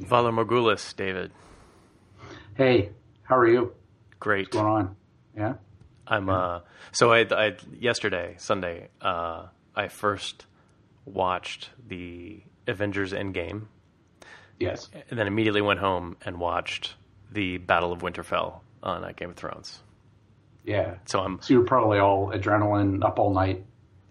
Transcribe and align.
Valar 0.00 0.32
Morghulis, 0.32 0.94
David. 0.96 1.30
Hey, 2.54 2.90
how 3.22 3.36
are 3.36 3.46
you? 3.46 3.72
Great. 4.20 4.46
What's 4.46 4.56
going 4.56 4.66
on? 4.66 4.96
Yeah. 5.36 5.54
I'm 6.06 6.28
uh 6.30 6.60
so 6.92 7.12
I 7.12 7.26
I 7.30 7.56
yesterday 7.78 8.34
Sunday 8.38 8.88
uh 9.02 9.46
I 9.76 9.88
first 9.88 10.46
watched 11.04 11.70
the 11.86 12.42
Avengers 12.66 13.12
Endgame 13.12 13.66
Yes. 14.58 14.88
and 15.10 15.18
then 15.18 15.26
immediately 15.26 15.60
went 15.60 15.80
home 15.80 16.16
and 16.24 16.40
watched 16.40 16.94
the 17.30 17.58
Battle 17.58 17.92
of 17.92 18.00
Winterfell 18.00 18.60
on 18.82 19.04
uh, 19.04 19.12
Game 19.16 19.30
of 19.30 19.36
Thrones. 19.36 19.80
Yeah. 20.64 20.96
So 21.06 21.20
I'm 21.20 21.40
So 21.40 21.54
you're 21.54 21.64
probably 21.64 21.98
all 21.98 22.30
adrenaline 22.32 23.02
up 23.04 23.18
all 23.18 23.32
night. 23.32 23.64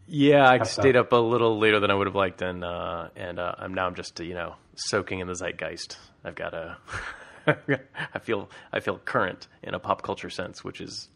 yeah 0.08 0.50
I 0.50 0.64
stayed 0.64 0.96
up. 0.96 1.08
up 1.08 1.14
a 1.14 1.16
little 1.18 1.60
later 1.60 1.80
than 1.80 1.92
I 1.92 1.94
would 1.94 2.08
have 2.08 2.16
liked 2.16 2.42
and 2.42 2.64
uh 2.64 3.10
and 3.16 3.40
uh, 3.40 3.54
I'm 3.60 3.74
now 3.74 3.86
I'm 3.88 3.96
just 3.96 4.20
you 4.20 4.34
know 4.34 4.56
soaking 4.76 5.20
in 5.20 5.28
the 5.28 5.34
zeitgeist. 5.36 5.98
I've 6.24 6.36
got 6.36 6.54
a 6.54 6.78
I 8.14 8.20
feel 8.20 8.50
I 8.74 8.80
feel 8.80 8.98
current 9.00 9.48
in 9.64 9.74
a 9.74 9.80
pop 9.80 10.02
culture 10.02 10.30
sense, 10.30 10.64
which 10.64 10.82
is 10.82 11.10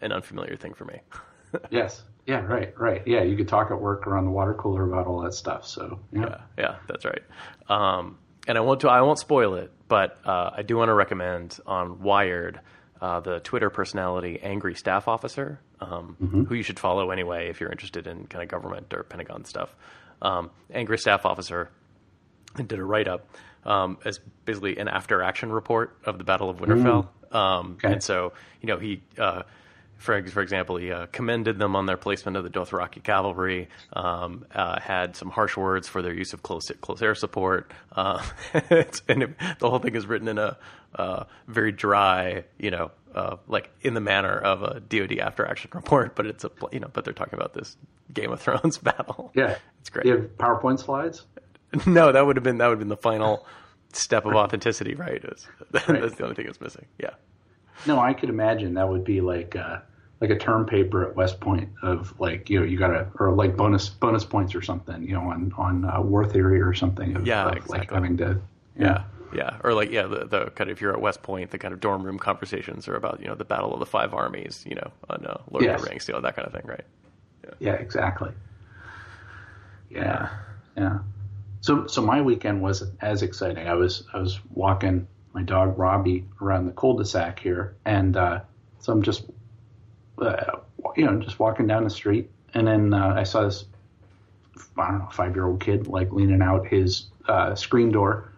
an 0.00 0.12
unfamiliar 0.12 0.56
thing 0.56 0.74
for 0.74 0.84
me. 0.84 1.00
Yes. 1.70 2.02
Yeah. 2.26 2.40
Right. 2.40 2.78
Right. 2.78 3.02
Yeah. 3.06 3.22
You 3.22 3.34
could 3.36 3.48
talk 3.48 3.70
at 3.70 3.80
work 3.80 4.06
around 4.06 4.24
the 4.26 4.30
water 4.32 4.52
cooler 4.52 4.84
about 4.86 5.06
all 5.06 5.20
that 5.22 5.32
stuff. 5.32 5.66
So 5.66 6.00
yeah. 6.12 6.20
Yeah, 6.20 6.36
yeah, 6.58 6.76
that's 6.86 7.04
right. 7.06 7.22
Um, 7.68 8.18
and 8.46 8.58
I 8.58 8.60
won't 8.60 8.84
I 8.84 9.00
won't 9.00 9.18
spoil 9.18 9.54
it, 9.54 9.72
but 9.88 10.18
uh, 10.26 10.50
I 10.54 10.62
do 10.62 10.76
want 10.76 10.88
to 10.90 10.94
recommend 10.94 11.58
on 11.66 12.02
Wired 12.02 12.60
uh, 13.00 13.20
the 13.20 13.40
Twitter 13.40 13.70
personality 13.70 14.40
Angry 14.42 14.74
Staff 14.74 15.08
Officer, 15.08 15.60
um, 15.80 16.46
who 16.48 16.54
you 16.54 16.62
should 16.62 16.78
follow 16.78 17.10
anyway 17.10 17.48
if 17.48 17.60
you're 17.60 17.70
interested 17.70 18.06
in 18.06 18.26
kind 18.26 18.42
of 18.42 18.48
government 18.48 18.92
or 18.94 19.02
Pentagon 19.02 19.44
stuff. 19.44 19.74
Um, 20.22 20.50
Angry 20.72 20.98
Staff 20.98 21.26
Officer 21.26 21.70
did 22.56 22.72
a 22.72 22.84
write 22.84 23.08
up 23.08 23.26
um, 23.64 23.98
as 24.04 24.18
basically 24.44 24.78
an 24.78 24.88
after 24.88 25.22
action 25.22 25.52
report 25.52 25.96
of 26.04 26.18
the 26.18 26.24
Battle 26.24 26.48
of 26.48 26.58
Winterfell. 26.58 27.08
Um, 27.32 27.76
Okay. 27.78 27.92
And 27.92 28.02
so, 28.02 28.32
you 28.62 28.68
know, 28.68 28.78
he, 28.78 29.02
uh, 29.18 29.42
for, 29.98 30.22
for 30.28 30.42
example, 30.42 30.76
he 30.76 30.92
uh, 30.92 31.06
commended 31.06 31.58
them 31.58 31.74
on 31.74 31.86
their 31.86 31.96
placement 31.96 32.36
of 32.36 32.44
the 32.44 32.50
Dothraki 32.50 33.02
cavalry, 33.02 33.68
um, 33.92 34.44
uh, 34.54 34.80
had 34.80 35.16
some 35.16 35.30
harsh 35.30 35.56
words 35.56 35.88
for 35.88 36.02
their 36.02 36.12
use 36.14 36.32
of 36.32 36.42
close, 36.42 36.70
close 36.80 37.02
air 37.02 37.14
support. 37.14 37.72
Uh, 37.92 38.24
it's, 38.54 39.02
and 39.08 39.22
it, 39.22 39.30
the 39.58 39.70
whole 39.70 39.78
thing 39.78 39.94
is 39.94 40.06
written 40.06 40.28
in 40.28 40.38
a 40.38 40.56
uh, 40.94 41.24
very 41.48 41.72
dry, 41.72 42.44
you 42.58 42.70
know, 42.70 42.90
uh, 43.14 43.36
like 43.48 43.70
in 43.80 43.94
the 43.94 44.00
manner 44.00 44.38
of 44.38 44.62
a 44.62 44.80
DoD 44.80 45.18
after 45.18 45.46
action 45.46 45.70
report, 45.74 46.14
but 46.14 46.26
it's 46.26 46.44
a, 46.44 46.50
you 46.72 46.80
know, 46.80 46.88
but 46.92 47.04
they're 47.04 47.14
talking 47.14 47.38
about 47.38 47.54
this 47.54 47.76
Game 48.12 48.30
of 48.32 48.40
Thrones 48.40 48.78
battle. 48.82 49.32
Yeah. 49.34 49.56
It's 49.80 49.90
great. 49.90 50.04
Do 50.04 50.10
You 50.10 50.16
have 50.16 50.36
PowerPoint 50.36 50.80
slides. 50.80 51.24
No, 51.86 52.12
that 52.12 52.24
would 52.24 52.36
have 52.36 52.44
been 52.44 52.58
that 52.58 52.66
would 52.68 52.74
have 52.74 52.78
been 52.78 52.88
the 52.88 52.96
final 52.96 53.44
step 53.92 54.24
of 54.24 54.34
authenticity, 54.34 54.94
right? 54.94 55.22
Is, 55.22 55.46
That's 55.72 55.86
the 55.86 56.22
only 56.22 56.34
thing 56.34 56.46
that's 56.46 56.60
missing. 56.60 56.86
Yeah. 56.98 57.10
No, 57.84 58.00
I 58.00 58.14
could 58.14 58.28
imagine 58.28 58.74
that 58.74 58.88
would 58.88 59.04
be 59.04 59.20
like 59.20 59.54
uh, 59.56 59.78
like 60.20 60.30
a 60.30 60.38
term 60.38 60.66
paper 60.66 61.04
at 61.08 61.14
West 61.14 61.40
Point 61.40 61.68
of 61.82 62.18
like 62.18 62.48
you 62.48 62.58
know 62.60 62.64
you 62.64 62.78
got 62.78 62.88
to 62.88 63.06
or 63.18 63.32
like 63.34 63.56
bonus 63.56 63.88
bonus 63.88 64.24
points 64.24 64.54
or 64.54 64.62
something 64.62 65.02
you 65.02 65.12
know 65.12 65.22
on 65.22 65.52
on 65.58 65.84
uh, 65.84 66.00
war 66.00 66.24
theory 66.26 66.60
or 66.60 66.72
something 66.72 67.14
of, 67.16 67.26
Yeah, 67.26 67.44
of 67.46 67.54
like 67.54 67.62
exactly. 67.62 67.94
having 67.94 68.16
to 68.18 68.40
Yeah. 68.78 69.04
Yeah. 69.34 69.58
Or 69.64 69.74
like 69.74 69.90
yeah, 69.90 70.06
the, 70.06 70.24
the 70.24 70.50
kind 70.50 70.70
of 70.70 70.76
if 70.76 70.80
you're 70.80 70.92
at 70.92 71.00
West 71.00 71.22
Point, 71.22 71.50
the 71.50 71.58
kind 71.58 71.74
of 71.74 71.80
dorm 71.80 72.02
room 72.04 72.18
conversations 72.18 72.88
are 72.88 72.94
about, 72.94 73.20
you 73.20 73.26
know, 73.26 73.34
the 73.34 73.44
battle 73.44 73.72
of 73.74 73.80
the 73.80 73.86
five 73.86 74.14
armies, 74.14 74.64
you 74.66 74.76
know, 74.76 74.90
on 75.10 75.26
uh, 75.26 75.38
Lord 75.50 75.64
Yes. 75.64 75.80
of 75.80 75.84
the 75.84 75.90
Rings, 75.90 76.08
you 76.08 76.14
know, 76.14 76.20
that 76.20 76.36
kind 76.36 76.46
of 76.46 76.52
thing, 76.52 76.62
right? 76.64 76.84
Yeah, 77.58 77.72
exactly. 77.72 78.30
Yeah, 79.90 80.30
yeah. 80.76 80.98
So, 81.60 81.86
so 81.86 82.02
my 82.02 82.20
weekend 82.22 82.62
wasn't 82.62 82.96
as 83.00 83.22
exciting. 83.22 83.66
I 83.68 83.74
was, 83.74 84.04
I 84.12 84.18
was 84.18 84.40
walking 84.54 85.06
my 85.36 85.42
dog 85.42 85.78
Robbie 85.78 86.24
around 86.40 86.64
the 86.64 86.72
cul-de-sac 86.72 87.38
here, 87.38 87.76
and 87.84 88.16
uh, 88.16 88.40
so 88.78 88.90
I'm 88.90 89.02
just, 89.02 89.24
uh, 90.18 90.60
you 90.96 91.04
know, 91.04 91.20
just 91.20 91.38
walking 91.38 91.66
down 91.66 91.84
the 91.84 91.90
street, 91.90 92.30
and 92.54 92.66
then 92.66 92.94
uh, 92.94 93.12
I 93.14 93.24
saw 93.24 93.44
this, 93.44 93.66
I 94.78 94.88
don't 94.88 95.00
know, 95.00 95.08
five-year-old 95.12 95.60
kid 95.60 95.88
like 95.88 96.10
leaning 96.10 96.40
out 96.40 96.66
his 96.66 97.08
uh, 97.28 97.54
screen 97.54 97.92
door, 97.92 98.32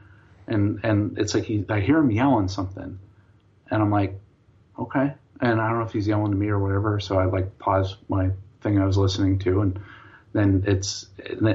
and 0.48 0.80
and 0.82 1.16
it's 1.18 1.34
like 1.34 1.44
he, 1.44 1.64
I 1.68 1.78
hear 1.78 1.98
him 1.98 2.10
yelling 2.10 2.48
something, 2.48 2.98
and 3.70 3.82
I'm 3.82 3.92
like, 3.92 4.18
okay. 4.76 5.14
And 5.40 5.60
I 5.60 5.68
don't 5.68 5.78
know 5.78 5.84
if 5.84 5.92
he's 5.92 6.08
yelling 6.08 6.32
to 6.32 6.36
me 6.36 6.48
or 6.48 6.58
whatever. 6.58 6.98
So 6.98 7.16
I 7.16 7.26
like 7.26 7.60
pause 7.60 7.96
my 8.08 8.30
thing 8.60 8.80
I 8.80 8.84
was 8.84 8.96
listening 8.96 9.38
to, 9.40 9.60
and 9.60 9.78
then 10.32 10.64
it's 10.66 11.06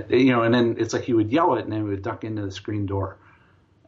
you 0.10 0.32
know, 0.32 0.44
and 0.44 0.54
then 0.54 0.78
it's 0.80 0.94
like 0.94 1.04
he 1.04 1.12
would 1.12 1.34
yell 1.34 1.56
it, 1.56 1.66
and 1.66 1.74
then 1.74 1.84
he 1.84 1.90
would 1.90 2.02
duck 2.02 2.24
into 2.24 2.44
the 2.44 2.52
screen 2.52 2.86
door, 2.86 3.18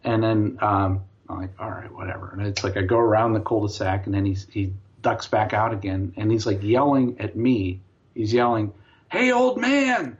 and 0.03 0.21
then 0.21 0.57
um, 0.59 1.05
I'm 1.29 1.41
like, 1.41 1.59
all 1.59 1.69
right, 1.69 1.91
whatever. 1.91 2.29
And 2.29 2.45
it's 2.45 2.63
like 2.63 2.77
I 2.77 2.81
go 2.81 2.97
around 2.97 3.33
the 3.33 3.39
cul-de-sac, 3.39 4.05
and 4.05 4.13
then 4.13 4.25
he's 4.25 4.47
he 4.49 4.73
ducks 5.01 5.27
back 5.27 5.53
out 5.53 5.73
again, 5.73 6.13
and 6.17 6.31
he's 6.31 6.45
like 6.45 6.61
yelling 6.61 7.17
at 7.19 7.35
me. 7.35 7.81
He's 8.13 8.31
yelling, 8.33 8.73
"Hey, 9.11 9.31
old 9.31 9.59
man!" 9.59 10.17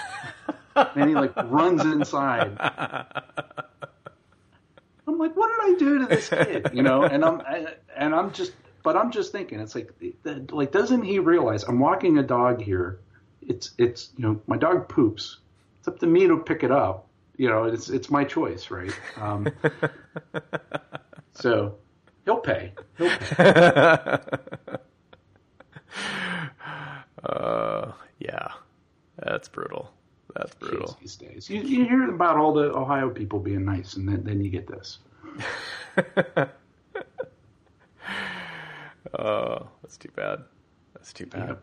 and 0.76 1.08
he 1.08 1.14
like 1.14 1.36
runs 1.36 1.82
inside. 1.84 2.56
I'm 5.06 5.18
like, 5.18 5.36
what 5.36 5.48
did 5.48 5.74
I 5.74 5.78
do 5.78 5.98
to 6.00 6.06
this 6.06 6.28
kid? 6.28 6.70
You 6.72 6.82
know, 6.82 7.02
and 7.02 7.24
I'm 7.24 7.40
I, 7.40 7.74
and 7.96 8.14
I'm 8.14 8.32
just, 8.32 8.52
but 8.82 8.96
I'm 8.96 9.10
just 9.10 9.32
thinking, 9.32 9.60
it's 9.60 9.74
like, 9.74 9.92
like, 10.24 10.72
doesn't 10.72 11.02
he 11.02 11.18
realize 11.18 11.64
I'm 11.64 11.78
walking 11.78 12.18
a 12.18 12.22
dog 12.22 12.62
here? 12.62 12.98
It's, 13.40 13.72
it's, 13.78 14.10
you 14.16 14.24
know, 14.24 14.40
my 14.46 14.56
dog 14.56 14.88
poops. 14.88 15.38
It's 15.78 15.88
up 15.88 15.98
to 16.00 16.06
me 16.06 16.28
to 16.28 16.38
pick 16.38 16.62
it 16.62 16.70
up. 16.70 17.06
You 17.42 17.48
know, 17.48 17.64
it's, 17.64 17.88
it's 17.90 18.08
my 18.08 18.22
choice, 18.22 18.70
right? 18.70 18.96
Um, 19.16 19.48
so 21.34 21.74
he'll 22.24 22.38
pay. 22.38 22.72
He'll 22.96 23.10
pay. 23.18 24.18
Uh, 27.24 27.92
yeah. 28.20 28.48
That's 29.18 29.48
brutal. 29.48 29.92
That's 30.34 30.54
brutal. 30.54 30.96
These 31.00 31.16
days. 31.16 31.50
You, 31.50 31.62
you 31.62 31.84
hear 31.84 32.10
about 32.10 32.36
all 32.36 32.52
the 32.52 32.72
Ohio 32.76 33.10
people 33.10 33.38
being 33.38 33.64
nice, 33.64 33.94
and 33.94 34.08
then, 34.08 34.22
then 34.24 34.40
you 34.40 34.50
get 34.50 34.66
this. 34.68 34.98
Oh, 39.18 39.68
that's 39.82 39.96
too 39.98 40.10
bad. 40.16 40.40
That's 40.94 41.12
too 41.12 41.26
bad. 41.26 41.58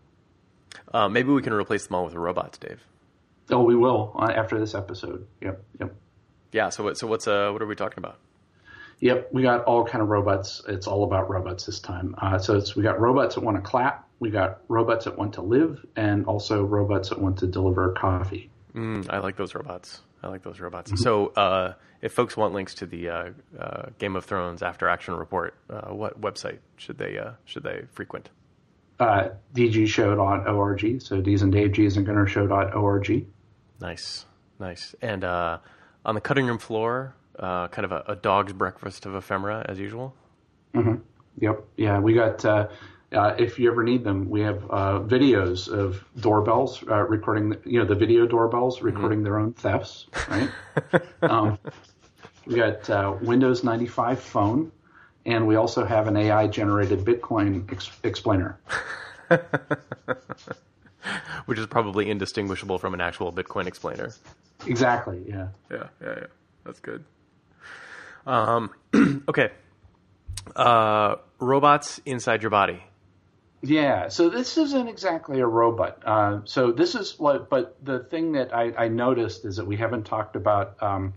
Uh, 0.94 1.10
maybe 1.10 1.32
we 1.32 1.42
can 1.42 1.54
replace 1.54 1.88
them 1.88 1.96
all 1.96 2.06
with 2.06 2.14
robots, 2.14 2.58
Dave. 2.58 2.82
Oh, 3.52 3.64
we 3.64 3.76
will 3.76 4.16
uh, 4.18 4.32
after 4.32 4.60
this 4.60 4.76
episode. 4.76 5.28
Yep, 5.42 5.64
yep. 5.80 5.96
Yeah. 6.52 6.70
So 6.70 6.84
what? 6.84 6.98
So 6.98 7.08
what's 7.08 7.28
uh? 7.28 7.50
What 7.52 7.62
are 7.62 7.68
we 7.68 7.76
talking 7.76 7.98
about? 7.98 8.20
Yep, 9.02 9.30
we 9.32 9.44
got 9.44 9.64
all 9.64 9.86
kind 9.86 10.02
of 10.02 10.10
robots. 10.10 10.62
It's 10.68 10.86
all 10.86 11.04
about 11.04 11.30
robots 11.30 11.66
this 11.66 11.80
time. 11.80 12.16
Uh, 12.18 12.38
so 12.38 12.58
it's, 12.58 12.76
we 12.76 12.84
got 12.84 13.00
robots 13.00 13.36
that 13.36 13.42
want 13.42 13.56
to 13.56 13.62
clap, 13.62 14.08
we 14.20 14.30
got 14.30 14.60
robots 14.68 15.06
that 15.06 15.18
want 15.18 15.34
to 15.36 15.42
live, 15.42 15.86
and 15.96 16.26
also 16.26 16.64
robots 16.64 17.10
that 17.10 17.22
want 17.22 17.38
to 17.40 17.48
deliver 17.48 17.94
coffee. 17.94 18.50
Mm, 18.76 19.10
I 19.10 19.20
like 19.20 19.38
those 19.38 19.56
robots. 19.56 20.02
I 20.22 20.28
like 20.28 20.44
those 20.44 20.60
robots. 20.60 21.02
So, 21.02 21.28
uh, 21.28 21.74
if 22.02 22.12
folks 22.12 22.36
want 22.36 22.54
links 22.54 22.76
to 22.76 22.86
the 22.86 23.10
uh, 23.10 23.30
uh, 23.58 23.90
Game 24.00 24.18
of 24.18 24.26
Thrones 24.26 24.62
after 24.62 24.90
action 24.90 25.16
report, 25.16 25.56
uh, 25.70 25.94
what 25.94 26.20
website 26.20 26.60
should 26.76 26.98
they 26.98 27.18
uh, 27.18 27.32
should 27.46 27.64
they 27.64 27.84
frequent? 27.94 28.30
Uh, 29.00 29.30
dgshow.org. 29.56 31.02
So 31.02 31.22
D's 31.22 31.42
and 31.42 31.54
Dave 31.54 31.72
G's 31.72 31.96
and 31.96 32.06
Gunnar 32.06 32.28
show.org. 32.28 33.26
Nice, 33.82 34.26
nice. 34.60 34.96
And 35.02 35.24
uh, 35.24 35.60
on 36.06 36.16
the 36.16 36.22
cutting 36.22 36.46
room 36.46 36.58
floor, 36.58 37.16
uh, 37.38 37.68
kind 37.70 37.86
of 37.86 37.92
a, 37.92 38.04
a 38.08 38.16
dog's 38.16 38.54
breakfast 38.54 39.06
of 39.06 39.16
ephemera 39.16 39.66
as 39.68 39.80
usual. 39.80 40.14
Yep. 41.40 41.64
Yeah, 41.78 42.00
we 42.00 42.14
got. 42.14 42.44
Uh, 42.44 42.68
uh, 43.12 43.34
if 43.40 43.58
you 43.58 43.72
ever 43.72 43.84
need 43.84 44.04
them, 44.04 44.30
we 44.30 44.42
have 44.42 44.64
uh, 44.70 45.00
videos 45.00 45.68
of 45.68 46.04
doorbells 46.20 46.84
uh, 46.88 46.96
recording. 47.04 47.50
The, 47.50 47.60
you 47.66 47.80
know, 47.80 47.86
the 47.86 47.96
video 47.96 48.28
doorbells 48.28 48.82
recording 48.82 49.24
their 49.24 49.40
own 49.40 49.54
thefts. 49.54 50.08
Right. 50.30 50.50
um, 51.24 51.58
we 52.46 52.56
got 52.56 52.88
uh, 52.90 53.16
Windows 53.22 53.64
95 53.64 54.20
phone, 54.20 54.72
and 55.26 55.48
we 55.48 55.56
also 55.56 55.86
have 55.86 56.08
an 56.08 56.18
AI 56.18 56.48
generated 56.48 57.00
Bitcoin 57.00 57.72
ex- 57.72 57.92
explainer. 58.04 58.60
which 61.50 61.60
is 61.60 61.66
probably 61.66 62.10
indistinguishable 62.10 62.78
from 62.78 62.94
an 62.94 63.02
actual 63.02 63.34
Bitcoin 63.34 63.66
explainer. 63.66 64.14
Exactly. 64.68 65.24
Yeah. 65.28 65.48
Yeah, 65.72 65.88
yeah, 66.00 66.16
yeah. 66.18 66.28
That's 66.64 66.80
good. 66.80 67.04
Um, 68.28 68.70
okay. 69.28 69.50
Uh, 70.56 71.16
robots 71.40 72.00
inside 72.06 72.44
your 72.44 72.52
body. 72.52 72.84
Yeah, 73.62 74.10
so 74.10 74.30
this 74.30 74.58
isn't 74.58 74.88
exactly 74.88 75.40
a 75.40 75.48
robot. 75.48 76.04
Uh, 76.06 76.42
so 76.46 76.72
this 76.72 76.94
is 76.96 77.20
like, 77.20 77.50
but 77.50 77.84
the 77.84 78.00
thing 78.00 78.34
that 78.34 78.54
I, 78.56 78.72
I 78.78 78.88
noticed 78.88 79.44
is 79.44 79.58
that 79.58 79.66
we 79.66 79.76
haven't 79.76 80.04
talked 80.04 80.36
about 80.36 80.82
um, 80.82 81.14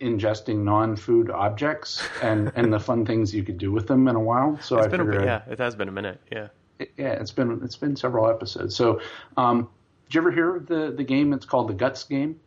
ingesting 0.00 0.64
non-food 0.64 1.30
objects 1.30 2.02
and 2.20 2.52
and 2.56 2.72
the 2.72 2.80
fun 2.80 3.06
things 3.06 3.34
you 3.34 3.42
could 3.44 3.58
do 3.58 3.70
with 3.70 3.86
them 3.86 4.08
in 4.08 4.16
a 4.16 4.20
while. 4.20 4.58
So 4.60 4.76
It's 4.78 4.86
I 4.86 4.90
been 4.90 5.00
a, 5.00 5.04
figured, 5.04 5.24
yeah, 5.24 5.42
it 5.48 5.58
has 5.60 5.76
been 5.76 5.88
a 5.88 5.92
minute. 5.92 6.20
Yeah. 6.30 6.48
Yeah, 6.96 7.12
it's 7.12 7.32
been 7.32 7.60
it's 7.64 7.76
been 7.76 7.96
several 7.96 8.28
episodes. 8.28 8.76
So, 8.76 9.00
um, 9.36 9.68
did 10.06 10.14
you 10.14 10.20
ever 10.20 10.30
hear 10.30 10.56
of 10.56 10.66
the 10.66 10.92
the 10.96 11.04
game? 11.04 11.32
It's 11.32 11.46
called 11.46 11.68
the 11.68 11.74
Guts 11.74 12.04
game. 12.04 12.40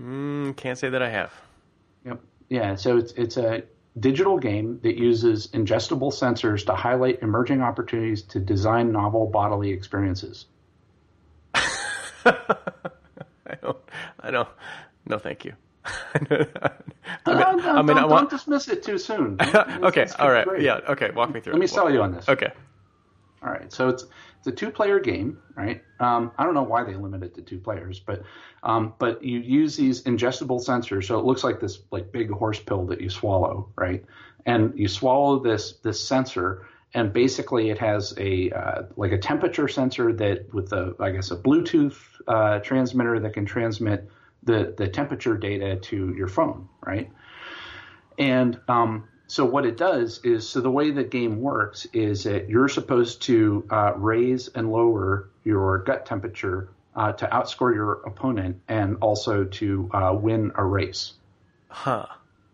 Mm, 0.00 0.56
can't 0.56 0.78
say 0.78 0.88
that 0.88 1.02
I 1.02 1.10
have. 1.10 1.32
Yep. 2.06 2.20
Yeah. 2.48 2.74
So 2.76 2.96
it's 2.96 3.12
it's 3.12 3.36
a 3.36 3.64
digital 3.98 4.38
game 4.38 4.78
that 4.82 4.96
uses 4.96 5.48
ingestible 5.48 6.12
sensors 6.12 6.64
to 6.66 6.74
highlight 6.74 7.22
emerging 7.22 7.60
opportunities 7.60 8.22
to 8.22 8.40
design 8.40 8.92
novel 8.92 9.26
bodily 9.26 9.70
experiences. 9.70 10.46
I 11.54 13.56
don't. 13.62 13.76
I 14.20 14.30
don't. 14.30 14.48
No, 15.06 15.18
thank 15.18 15.44
you. 15.44 15.52
I 15.84 16.20
mean, 16.30 16.46
Uh, 17.26 17.26
no, 17.26 17.32
I 17.42 17.54
mean, 17.82 17.86
don't, 17.86 17.98
I 17.98 18.04
want. 18.06 18.28
don't 18.28 18.30
dismiss 18.30 18.68
it 18.68 18.82
too 18.82 18.98
soon. 18.98 19.36
okay. 19.40 20.06
All 20.18 20.30
right. 20.30 20.46
great. 20.46 20.62
Yeah. 20.62 20.80
Okay. 20.88 21.10
Walk 21.10 21.32
me 21.34 21.40
through. 21.40 21.52
It. 21.52 21.54
Let 21.54 21.60
me 21.60 21.64
it. 21.64 21.68
sell 21.70 21.90
you 21.90 22.02
on 22.02 22.12
this. 22.12 22.28
Okay. 22.28 22.52
All 23.42 23.50
right, 23.50 23.72
so 23.72 23.88
it's 23.88 24.04
it's 24.38 24.46
a 24.46 24.52
two 24.52 24.70
player 24.70 25.00
game, 25.00 25.38
right? 25.54 25.82
Um, 25.98 26.32
I 26.36 26.44
don't 26.44 26.54
know 26.54 26.62
why 26.62 26.84
they 26.84 26.94
limit 26.94 27.22
it 27.22 27.34
to 27.36 27.42
two 27.42 27.58
players, 27.58 27.98
but 27.98 28.22
um, 28.62 28.94
but 28.98 29.22
you 29.24 29.38
use 29.38 29.76
these 29.76 30.02
ingestible 30.02 30.62
sensors, 30.64 31.06
so 31.06 31.18
it 31.18 31.24
looks 31.24 31.42
like 31.42 31.60
this 31.60 31.80
like 31.90 32.12
big 32.12 32.30
horse 32.30 32.60
pill 32.60 32.86
that 32.86 33.00
you 33.00 33.08
swallow, 33.08 33.70
right? 33.76 34.04
And 34.44 34.78
you 34.78 34.88
swallow 34.88 35.38
this 35.38 35.72
this 35.82 36.00
sensor, 36.00 36.66
and 36.92 37.12
basically 37.12 37.70
it 37.70 37.78
has 37.78 38.14
a 38.18 38.50
uh, 38.50 38.82
like 38.96 39.12
a 39.12 39.18
temperature 39.18 39.68
sensor 39.68 40.12
that 40.14 40.52
with 40.52 40.72
a 40.72 40.94
I 41.00 41.10
guess 41.10 41.30
a 41.30 41.36
Bluetooth 41.36 41.96
uh, 42.28 42.58
transmitter 42.58 43.20
that 43.20 43.32
can 43.32 43.46
transmit 43.46 44.06
the 44.42 44.74
the 44.76 44.88
temperature 44.88 45.36
data 45.36 45.76
to 45.76 46.14
your 46.14 46.28
phone, 46.28 46.68
right? 46.84 47.10
And 48.18 48.60
um, 48.68 49.08
so 49.30 49.44
what 49.44 49.64
it 49.64 49.76
does 49.76 50.20
is, 50.24 50.48
so 50.48 50.60
the 50.60 50.72
way 50.72 50.90
the 50.90 51.04
game 51.04 51.40
works 51.40 51.86
is 51.92 52.24
that 52.24 52.48
you're 52.48 52.68
supposed 52.68 53.22
to 53.22 53.64
uh, 53.70 53.92
raise 53.94 54.48
and 54.48 54.72
lower 54.72 55.30
your 55.44 55.78
gut 55.78 56.04
temperature 56.04 56.68
uh, 56.96 57.12
to 57.12 57.28
outscore 57.28 57.72
your 57.72 57.92
opponent 58.04 58.60
and 58.66 58.96
also 59.00 59.44
to 59.44 59.88
uh, 59.94 60.12
win 60.12 60.50
a 60.56 60.64
race. 60.64 61.12
Huh. 61.68 62.06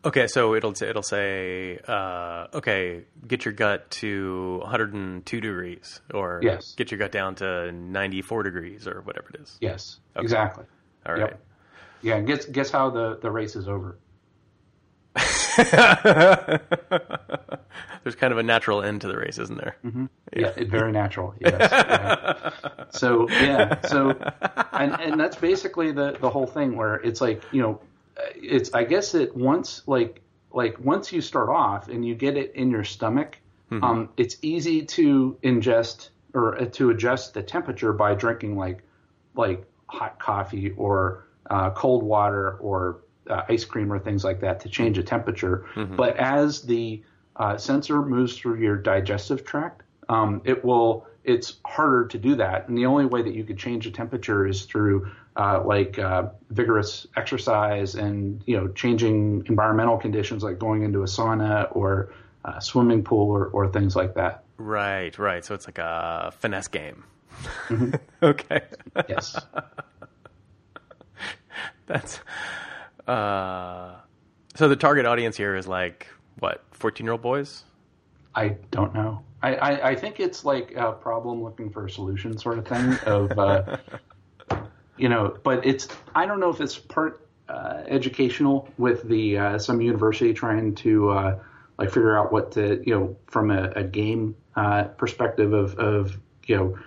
Okay, 0.05 0.27
so 0.27 0.55
it'll 0.55 0.75
say, 0.75 0.91
it'll 0.91 1.03
say, 1.03 1.79
uh, 1.89 2.49
okay, 2.53 3.05
get 3.27 3.47
your 3.47 3.55
gut 3.55 3.91
to 3.93 4.59
102 4.63 5.41
degrees, 5.41 6.01
or 6.13 6.41
Yes. 6.43 6.75
get 6.77 6.91
your 6.91 6.99
gut 6.99 7.11
down 7.11 7.37
to 7.37 7.73
94 7.73 8.43
degrees, 8.43 8.87
or 8.87 9.01
whatever 9.01 9.31
it 9.33 9.41
is. 9.41 9.57
Yes, 9.63 9.99
exactly. 10.15 10.67
All 11.07 11.15
right. 11.15 11.21
Yep. 11.21 11.41
Yeah, 12.03 12.21
guess 12.21 12.45
guess 12.45 12.71
how 12.71 12.91
the, 12.91 13.19
the 13.23 13.31
race 13.31 13.57
is 13.57 13.67
over. 13.67 13.97
There's 18.03 18.15
kind 18.15 18.33
of 18.33 18.39
a 18.39 18.43
natural 18.43 18.83
end 18.83 19.01
to 19.01 19.09
the 19.09 19.17
race, 19.17 19.39
isn't 19.39 19.59
there? 19.59 19.77
Yeah, 20.35 20.53
it, 20.57 20.69
very 20.69 20.93
natural. 20.93 21.35
Yes. 21.41 21.57
yeah. 21.61 22.51
So 22.91 23.29
yeah, 23.31 23.81
so 23.87 24.11
and 24.73 24.99
and 25.01 25.21
that's 25.21 25.37
basically 25.37 25.93
the 25.93 26.17
the 26.21 26.31
whole 26.31 26.47
thing 26.47 26.77
where 26.77 26.97
it's 26.97 27.21
like 27.21 27.43
you 27.53 27.61
know, 27.61 27.81
it's 28.37 28.73
I 28.73 28.85
guess 28.85 29.15
it 29.15 29.37
once 29.37 29.83
like 29.87 30.23
like 30.53 30.79
once 30.79 31.13
you 31.13 31.21
start 31.21 31.49
off 31.49 31.89
and 31.89 32.07
you 32.07 32.15
get 32.15 32.37
it 32.37 32.55
in 32.55 32.71
your 32.71 32.85
stomach, 32.85 33.39
um, 33.83 34.09
it's 34.17 34.37
easy 34.43 34.85
to 34.87 35.37
ingest 35.43 36.11
or 36.33 36.61
uh, 36.61 36.67
to 36.67 36.91
adjust 36.91 37.35
the 37.35 37.43
temperature 37.43 37.93
by 37.93 38.15
drinking 38.15 38.57
like 38.57 38.83
like 39.35 39.67
hot 39.89 40.19
coffee 40.19 40.71
or 40.77 41.27
uh, 41.51 41.71
cold 41.71 42.03
water 42.03 42.57
or 42.61 42.99
uh, 43.29 43.43
ice 43.49 43.65
cream 43.65 43.93
or 43.93 43.99
things 43.99 44.25
like 44.25 44.41
that 44.41 44.61
to 44.61 44.69
change 44.69 44.97
the 44.97 45.03
temperature. 45.03 45.67
But 45.75 46.17
as 46.17 46.63
the 46.63 47.03
uh, 47.37 47.57
sensor 47.57 48.03
moves 48.03 48.37
through 48.37 48.61
your 48.61 48.77
digestive 48.77 49.45
tract, 49.45 49.83
um, 50.09 50.43
it 50.45 50.65
will. 50.65 51.07
It's 51.25 51.57
harder 51.67 52.07
to 52.07 52.19
do 52.19 52.37
that, 52.37 52.69
and 52.69 52.79
the 52.79 52.87
only 52.87 53.05
way 53.05 53.21
that 53.21 53.35
you 53.35 53.43
could 53.43 53.59
change 53.59 53.85
the 53.85 53.91
temperature 53.91 54.47
is 54.47 54.63
through 54.63 55.11
uh, 55.35 55.61
like 55.65 55.99
uh, 55.99 56.29
vigorous 56.51 57.05
exercise 57.17 57.97
and 57.97 58.41
you 58.47 58.57
know 58.57 58.69
changing 58.69 59.45
environmental 59.47 59.99
conditions, 59.99 60.45
like 60.45 60.61
going 60.61 60.83
into 60.83 61.03
a 61.03 61.07
sauna 61.07 61.75
or 61.75 62.13
a 62.45 62.61
swimming 62.61 63.03
pool 63.03 63.29
or, 63.29 63.47
or 63.47 63.69
things 63.69 63.97
like 63.97 64.15
that. 64.15 64.45
Right, 64.57 65.19
right. 65.19 65.45
So 65.45 65.55
it's 65.55 65.67
like 65.67 65.79
a 65.79 66.33
finesse 66.39 66.69
game. 66.69 67.03
Mm-hmm. 67.69 67.95
okay. 68.25 68.63
Yes. 69.09 69.37
That's 71.87 72.21
uh 73.07 73.95
so 74.55 74.69
the 74.69 74.77
target 74.77 75.05
audience 75.05 75.37
here 75.37 75.55
is 75.55 75.67
like 75.67 76.09
what, 76.39 76.63
14-year-old 76.73 77.23
boys? 77.23 77.65
I 78.35 78.57
don't 78.71 78.95
know. 78.95 79.23
I, 79.43 79.55
I, 79.55 79.89
I 79.91 79.95
think 79.95 80.21
it's 80.21 80.45
like 80.45 80.75
a 80.77 80.93
problem 80.93 81.43
looking 81.43 81.71
for 81.71 81.87
a 81.87 81.91
solution 81.91 82.37
sort 82.37 82.59
of 82.59 82.67
thing 82.67 82.95
of, 83.07 83.39
uh, 83.39 83.77
you 84.97 85.09
know, 85.09 85.37
but 85.43 85.65
it's, 85.65 85.89
I 86.15 86.27
don't 86.27 86.41
know 86.41 86.51
if 86.51 86.61
it's 86.61 86.79
part 86.79 87.27
uh, 87.49 87.83
educational 87.87 88.69
with 88.77 89.09
the, 89.09 89.39
uh, 89.39 89.59
some 89.59 89.81
university 89.81 90.35
trying 90.35 90.75
to, 90.77 91.11
uh, 91.11 91.39
like 91.79 91.91
figure 91.91 92.19
out 92.19 92.33
what 92.33 92.53
to, 92.53 92.83
you 92.87 92.95
know, 92.95 93.17
from 93.27 93.51
a, 93.51 93.71
a 93.77 93.85
game, 93.85 94.35
uh, 94.57 94.85
perspective 94.85 95.53
of, 95.53 95.79
of, 95.79 96.19
you 96.47 96.57
know, 96.57 96.79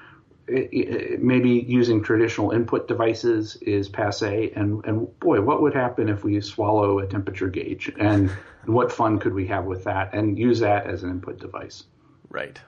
maybe 0.49 1.49
using 1.67 2.01
traditional 2.03 2.51
input 2.51 2.87
devices 2.87 3.55
is 3.61 3.87
passe 3.89 4.51
and, 4.55 4.83
and 4.85 5.19
boy, 5.19 5.41
what 5.41 5.61
would 5.61 5.73
happen 5.73 6.09
if 6.09 6.23
we 6.23 6.41
swallow 6.41 6.99
a 6.99 7.07
temperature 7.07 7.47
gauge 7.49 7.91
and 7.99 8.31
what 8.65 8.91
fun 8.91 9.19
could 9.19 9.33
we 9.33 9.47
have 9.47 9.65
with 9.65 9.83
that 9.83 10.13
and 10.13 10.37
use 10.37 10.59
that 10.59 10.87
as 10.87 11.03
an 11.03 11.09
input 11.11 11.39
device? 11.39 11.83
Right. 12.29 12.59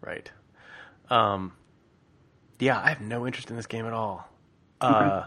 Right. 0.00 0.30
Um 1.10 1.52
yeah, 2.58 2.80
I 2.80 2.88
have 2.88 3.00
no 3.00 3.26
interest 3.26 3.50
in 3.50 3.56
this 3.56 3.66
game 3.66 3.86
at 3.86 3.92
all. 3.92 4.28
Uh 4.80 5.24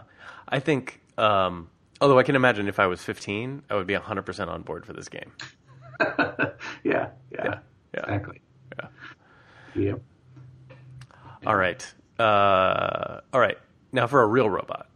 I 0.48 0.60
think 0.60 1.00
um 1.18 1.68
although 2.00 2.18
I 2.18 2.22
can 2.22 2.36
imagine 2.36 2.66
if 2.68 2.78
I 2.78 2.86
was 2.86 3.02
15, 3.02 3.62
I 3.68 3.74
would 3.74 3.86
be 3.86 3.94
100% 3.94 4.48
on 4.48 4.62
board 4.62 4.86
for 4.86 4.92
this 4.94 5.08
game. 5.08 5.32
yeah, 6.00 6.50
yeah, 6.82 7.10
Yeah. 7.32 7.58
exactly. 7.94 8.40
Yeah. 8.78 8.88
Yep. 9.74 10.02
All 11.46 11.56
right. 11.56 11.84
Uh 12.18 13.20
all 13.32 13.40
right. 13.40 13.58
Now 13.92 14.06
for 14.06 14.22
a 14.22 14.26
real 14.26 14.48
robot. 14.48 14.88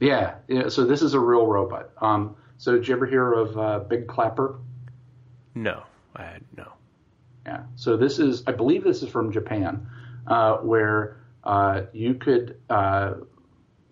Yeah, 0.00 0.34
yeah. 0.48 0.68
So 0.68 0.84
this 0.84 1.02
is 1.02 1.14
a 1.14 1.20
real 1.20 1.46
robot. 1.46 1.90
Um, 2.00 2.36
so 2.58 2.72
did 2.72 2.86
you 2.86 2.94
ever 2.94 3.06
hear 3.06 3.32
of 3.32 3.58
uh, 3.58 3.78
Big 3.80 4.06
Clapper? 4.06 4.58
No. 5.54 5.84
I 6.14 6.24
had 6.24 6.42
no. 6.56 6.72
Yeah. 7.44 7.62
So 7.76 7.96
this 7.96 8.18
is, 8.18 8.42
I 8.46 8.52
believe 8.52 8.82
this 8.82 9.02
is 9.02 9.08
from 9.08 9.30
Japan, 9.30 9.86
uh, 10.26 10.56
where 10.56 11.18
uh, 11.44 11.82
you 11.92 12.14
could. 12.14 12.58
Uh, 12.68 13.14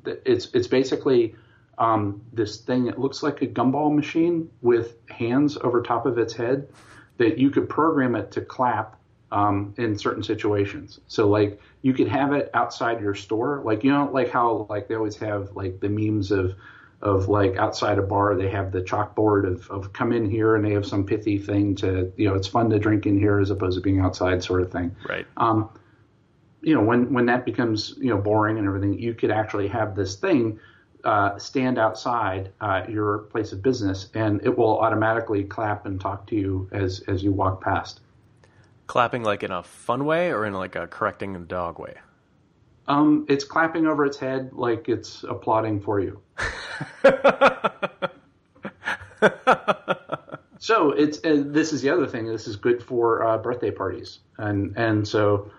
it's 0.07 0.49
it's 0.53 0.67
basically 0.67 1.35
um, 1.79 2.23
this 2.33 2.59
thing. 2.59 2.89
It 2.89 2.99
looks 2.99 3.23
like 3.23 3.43
a 3.43 3.47
gumball 3.47 3.95
machine 3.95 4.51
with 4.61 4.97
hands 5.09 5.57
over 5.57 5.83
top 5.83 6.05
of 6.07 6.19
its 6.19 6.35
head 6.35 6.69
that 7.19 7.39
you 7.39 7.51
could 7.51 7.69
program 7.69 8.17
it 8.17 8.33
to 8.33 8.41
clap 8.41 8.99
um, 9.35 9.75
in 9.79 9.99
certain 9.99 10.23
situations. 10.23 11.01
So 11.09 11.29
like 11.29 11.61
you 11.83 11.93
could 11.93 12.09
have 12.09 12.33
it 12.33 12.51
outside 12.55 13.01
your 13.01 13.15
store, 13.15 13.61
like 13.65 13.83
you 13.83 13.91
know, 13.91 14.09
like 14.13 14.31
how 14.31 14.67
like 14.71 14.89
they 14.89 14.95
always 14.95 15.17
have 15.17 15.51
like 15.55 15.81
the 15.81 15.89
memes 15.89 16.31
of 16.31 16.55
of 17.03 17.29
like 17.29 17.57
outside 17.57 17.99
a 17.99 18.03
bar 18.03 18.35
they 18.35 18.49
have 18.49 18.73
the 18.73 18.81
chalkboard 18.81 19.47
of, 19.47 19.69
of 19.71 19.93
come 19.93 20.11
in 20.11 20.31
here 20.31 20.57
and 20.57 20.65
they 20.65 20.73
have 20.73 20.87
some 20.87 21.05
pithy 21.05 21.37
thing 21.37 21.75
to 21.75 22.11
you 22.17 22.27
know 22.27 22.35
it's 22.35 22.49
fun 22.49 22.71
to 22.71 22.79
drink 22.79 23.05
in 23.05 23.19
here 23.19 23.41
as 23.41 23.51
opposed 23.51 23.77
to 23.77 23.83
being 23.83 24.01
outside 24.01 24.43
sort 24.43 24.63
of 24.63 24.73
thing 24.73 24.97
Right. 25.07 25.27
um, 25.37 25.69
you 26.63 26.75
know 26.75 26.81
when 26.81 27.13
when 27.13 27.27
that 27.27 27.45
becomes 27.45 27.95
you 27.99 28.09
know 28.09 28.17
boring 28.17 28.57
and 28.57 28.67
everything 28.67 28.99
you 28.99 29.13
could 29.13 29.31
actually 29.31 29.69
have 29.69 29.95
this 29.95 30.17
thing 30.17 30.59
uh, 31.03 31.37
stand 31.37 31.77
outside 31.77 32.53
uh, 32.63 32.85
your 32.89 33.19
place 33.19 33.53
of 33.53 33.61
business 33.61 34.09
and 34.15 34.41
it 34.43 34.57
will 34.57 34.79
automatically 34.79 35.45
clap 35.45 35.85
and 35.85 36.01
talk 36.01 36.27
to 36.29 36.37
you 36.37 36.71
as 36.73 37.01
as 37.07 37.23
you 37.23 37.33
walk 37.33 37.61
past 37.61 38.01
Clapping 38.87 39.23
like 39.23 39.43
in 39.43 39.51
a 39.51 39.63
fun 39.63 40.05
way 40.05 40.31
or 40.31 40.45
in 40.45 40.55
like 40.55 40.77
a 40.77 40.87
correcting 40.87 41.33
the 41.33 41.39
dog 41.41 41.79
way? 41.79 41.95
um, 42.87 43.25
it's 43.31 43.45
clapping 43.45 43.87
over 43.87 44.05
its 44.05 44.19
head 44.19 44.51
like 44.53 44.91
it's 44.91 45.25
applauding 45.25 45.81
for 45.81 46.01
you 46.01 46.21
So 50.65 50.93
it's 50.93 51.19
uh, 51.19 51.43
this 51.45 51.75
is 51.75 51.83
the 51.83 51.91
other 51.91 52.07
thing. 52.07 52.27
This 52.27 52.47
is 52.47 52.57
good 52.57 52.83
for 52.83 53.23
uh, 53.23 53.37
birthday 53.37 53.71
parties, 53.71 54.21
and 54.39 54.75
and 54.79 55.07
so 55.07 55.51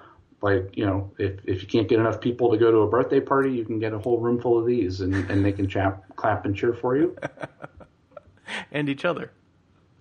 like 0.41 0.75
you 0.75 0.84
know 0.84 1.12
if 1.20 1.39
if 1.46 1.62
you 1.62 1.67
can't 1.67 1.88
get 1.88 2.00
enough 2.00 2.20
people 2.20 2.50
to 2.50 2.58
go 2.58 2.72
to 2.72 2.77
a 2.79 2.89
birthday 2.89 3.20
party, 3.20 3.51
you 3.51 3.65
can 3.65 3.77
get 3.77 3.94
a 3.94 4.00
whole 4.00 4.20
room 4.20 4.41
full 4.41 4.58
of 4.58 4.65
these, 4.65 5.01
and 5.01 5.13
and 5.29 5.46
they 5.46 5.51
can 5.51 5.67
chap, 5.67 6.03
clap 6.15 6.46
and 6.46 6.55
cheer 6.55 6.74
for 6.74 6.98
you. 6.98 7.15
and 8.72 8.89
each 8.89 9.05
other. 9.05 9.32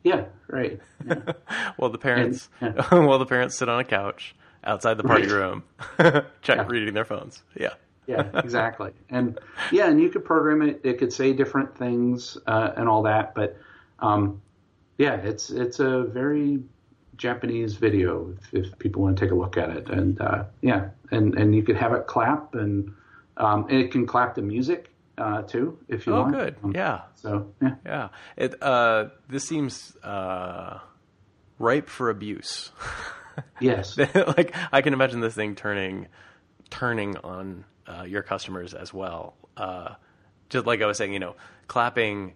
Yeah, 0.04 0.26
right. 0.48 0.80
Yeah. 1.06 1.32
While 1.76 1.90
the 1.90 1.98
parents 1.98 2.48
And- 2.60 2.76
while 2.90 3.18
the 3.18 3.26
parents 3.26 3.56
sit 3.58 3.68
on 3.68 3.80
a 3.80 3.84
couch 3.84 4.34
outside 4.62 4.94
the 4.98 5.02
party 5.04 5.26
Right. 5.26 5.32
room, 5.32 5.64
check 6.42 6.70
reading 6.70 6.94
their 6.94 7.04
phones. 7.04 7.42
Yeah. 7.58 7.74
yeah, 8.06 8.28
exactly. 8.34 8.92
And 9.10 9.38
yeah, 9.72 9.88
and 9.88 10.00
you 10.00 10.10
could 10.10 10.24
program 10.24 10.62
it. 10.62 10.80
It 10.84 10.98
could 10.98 11.12
say 11.12 11.32
different 11.32 11.76
things 11.76 12.36
uh, 12.46 12.70
and 12.76 12.88
all 12.88 13.02
that. 13.02 13.34
But 13.34 13.56
um, 13.98 14.40
yeah, 14.98 15.14
it's 15.16 15.50
it's 15.50 15.80
a 15.80 16.04
very 16.04 16.62
Japanese 17.16 17.74
video 17.74 18.34
if, 18.52 18.66
if, 18.66 18.78
people 18.78 19.02
want 19.02 19.16
to 19.16 19.24
take 19.24 19.32
a 19.32 19.34
look 19.34 19.56
at 19.56 19.70
it, 19.70 19.88
and 19.88 20.20
uh, 20.20 20.44
yeah, 20.62 20.88
and 21.10 21.34
and 21.34 21.54
you 21.54 21.62
could 21.62 21.76
have 21.76 21.92
it 21.94 22.06
clap, 22.06 22.54
and, 22.54 22.92
um, 23.38 23.66
and 23.70 23.78
it 23.80 23.90
can 23.92 24.06
clap 24.06 24.34
the 24.34 24.42
music 24.42 24.90
uh, 25.18 25.42
too 25.42 25.78
if 25.88 26.06
you 26.06 26.14
oh, 26.14 26.22
want. 26.22 26.34
Oh, 26.34 26.38
good. 26.38 26.56
Um, 26.62 26.72
yeah. 26.74 27.02
So 27.14 27.52
yeah, 27.62 27.74
yeah. 27.84 28.08
It 28.36 28.62
uh, 28.62 29.06
this 29.28 29.46
seems 29.46 29.96
uh, 30.02 30.78
ripe 31.58 31.88
for 31.88 32.10
abuse. 32.10 32.70
yes. 33.60 33.96
like 34.14 34.54
I 34.72 34.82
can 34.82 34.92
imagine 34.92 35.20
this 35.20 35.34
thing 35.34 35.54
turning 35.54 36.08
turning 36.70 37.16
on 37.18 37.64
uh, 37.86 38.02
your 38.02 38.22
customers 38.22 38.74
as 38.74 38.92
well. 38.92 39.34
Uh, 39.56 39.94
just 40.48 40.66
like 40.66 40.82
I 40.82 40.86
was 40.86 40.98
saying, 40.98 41.12
you 41.12 41.20
know, 41.20 41.36
clapping. 41.68 42.34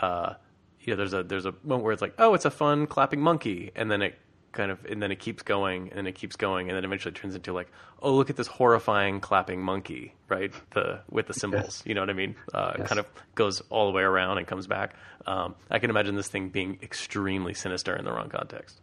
Uh, 0.00 0.34
you 0.80 0.92
know, 0.92 0.96
there's 0.96 1.12
a 1.12 1.22
there's 1.22 1.44
a 1.44 1.54
moment 1.64 1.84
where 1.84 1.92
it's 1.92 2.02
like, 2.02 2.14
oh, 2.18 2.34
it's 2.34 2.44
a 2.44 2.50
fun 2.50 2.86
clapping 2.86 3.20
monkey, 3.20 3.72
and 3.74 3.90
then 3.90 4.00
it 4.00 4.18
kind 4.52 4.70
of 4.70 4.84
and 4.86 5.02
then 5.02 5.12
it 5.12 5.18
keeps 5.18 5.42
going 5.42 5.90
and 5.94 6.08
it 6.08 6.14
keeps 6.14 6.36
going 6.36 6.68
and 6.68 6.76
then 6.76 6.84
eventually 6.84 7.12
turns 7.12 7.34
into 7.34 7.52
like 7.52 7.70
oh 8.02 8.14
look 8.14 8.30
at 8.30 8.36
this 8.36 8.46
horrifying 8.46 9.20
clapping 9.20 9.62
monkey 9.62 10.14
right? 10.28 10.52
The 10.72 11.00
with 11.10 11.26
the 11.26 11.34
cymbals 11.34 11.64
yes. 11.64 11.82
you 11.86 11.94
know 11.94 12.00
what 12.00 12.10
i 12.10 12.14
mean? 12.14 12.34
Uh, 12.52 12.74
yes. 12.78 12.88
kind 12.88 12.98
of 12.98 13.06
goes 13.34 13.60
all 13.70 13.86
the 13.86 13.92
way 13.92 14.02
around 14.02 14.38
and 14.38 14.46
comes 14.46 14.66
back. 14.66 14.94
Um, 15.26 15.54
i 15.70 15.78
can 15.78 15.90
imagine 15.90 16.16
this 16.16 16.28
thing 16.28 16.48
being 16.48 16.78
extremely 16.82 17.54
sinister 17.54 17.94
in 17.94 18.04
the 18.04 18.12
wrong 18.12 18.28
context. 18.28 18.80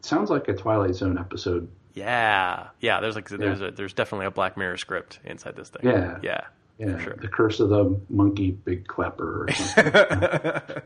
Sounds 0.00 0.30
like 0.30 0.48
a 0.48 0.54
twilight 0.54 0.94
zone 0.94 1.18
episode. 1.18 1.68
Yeah. 1.94 2.68
Yeah 2.80 3.00
there's 3.00 3.16
like 3.16 3.28
there's 3.28 3.60
a 3.60 3.70
there's 3.70 3.92
definitely 3.92 4.26
a 4.26 4.30
black 4.30 4.56
mirror 4.56 4.76
script 4.76 5.18
inside 5.24 5.56
this 5.56 5.68
thing. 5.68 5.90
Yeah. 5.90 6.18
Yeah 6.22 6.44
yeah, 6.82 6.98
sure. 6.98 7.16
the 7.20 7.28
curse 7.28 7.60
of 7.60 7.68
the 7.68 8.00
monkey 8.08 8.50
big 8.50 8.88
clapper. 8.88 9.46
a 9.76 10.82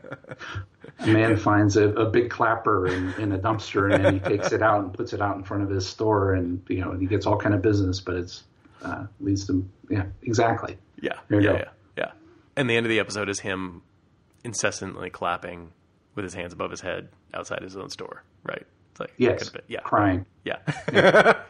man 1.07 1.37
finds 1.37 1.75
a, 1.75 1.89
a 1.89 2.05
big 2.05 2.29
clapper 2.29 2.87
in, 2.87 3.13
in, 3.15 3.31
a 3.31 3.39
dumpster 3.39 3.93
and 3.93 4.13
he 4.13 4.19
takes 4.19 4.51
it 4.51 4.61
out 4.61 4.83
and 4.83 4.93
puts 4.93 5.13
it 5.13 5.21
out 5.21 5.37
in 5.37 5.43
front 5.43 5.63
of 5.63 5.69
his 5.69 5.87
store, 5.87 6.33
and 6.33 6.61
you 6.67 6.81
know, 6.81 6.91
and 6.91 7.01
he 7.01 7.07
gets 7.07 7.25
all 7.25 7.37
kind 7.37 7.55
of 7.55 7.63
business, 7.63 7.99
but 7.99 8.15
it's 8.15 8.43
uh, 8.83 9.07
leads 9.19 9.47
to 9.47 9.67
yeah, 9.89 10.05
exactly. 10.21 10.77
Yeah, 11.01 11.13
there 11.29 11.41
you 11.41 11.47
yeah, 11.47 11.53
go. 11.53 11.57
yeah, 11.57 11.69
yeah. 11.97 12.11
And 12.55 12.69
the 12.69 12.77
end 12.77 12.85
of 12.85 12.91
the 12.91 12.99
episode 12.99 13.27
is 13.27 13.39
him 13.39 13.81
incessantly 14.43 15.09
clapping 15.09 15.71
with 16.13 16.23
his 16.23 16.35
hands 16.35 16.53
above 16.53 16.69
his 16.69 16.81
head 16.81 17.09
outside 17.33 17.63
his 17.63 17.75
own 17.75 17.89
store. 17.89 18.21
Right? 18.43 18.67
It's 18.91 18.99
like 18.99 19.13
yes, 19.17 19.51
yeah, 19.67 19.79
crying. 19.79 20.27
Yeah, 20.45 20.57
yeah, 20.93 21.41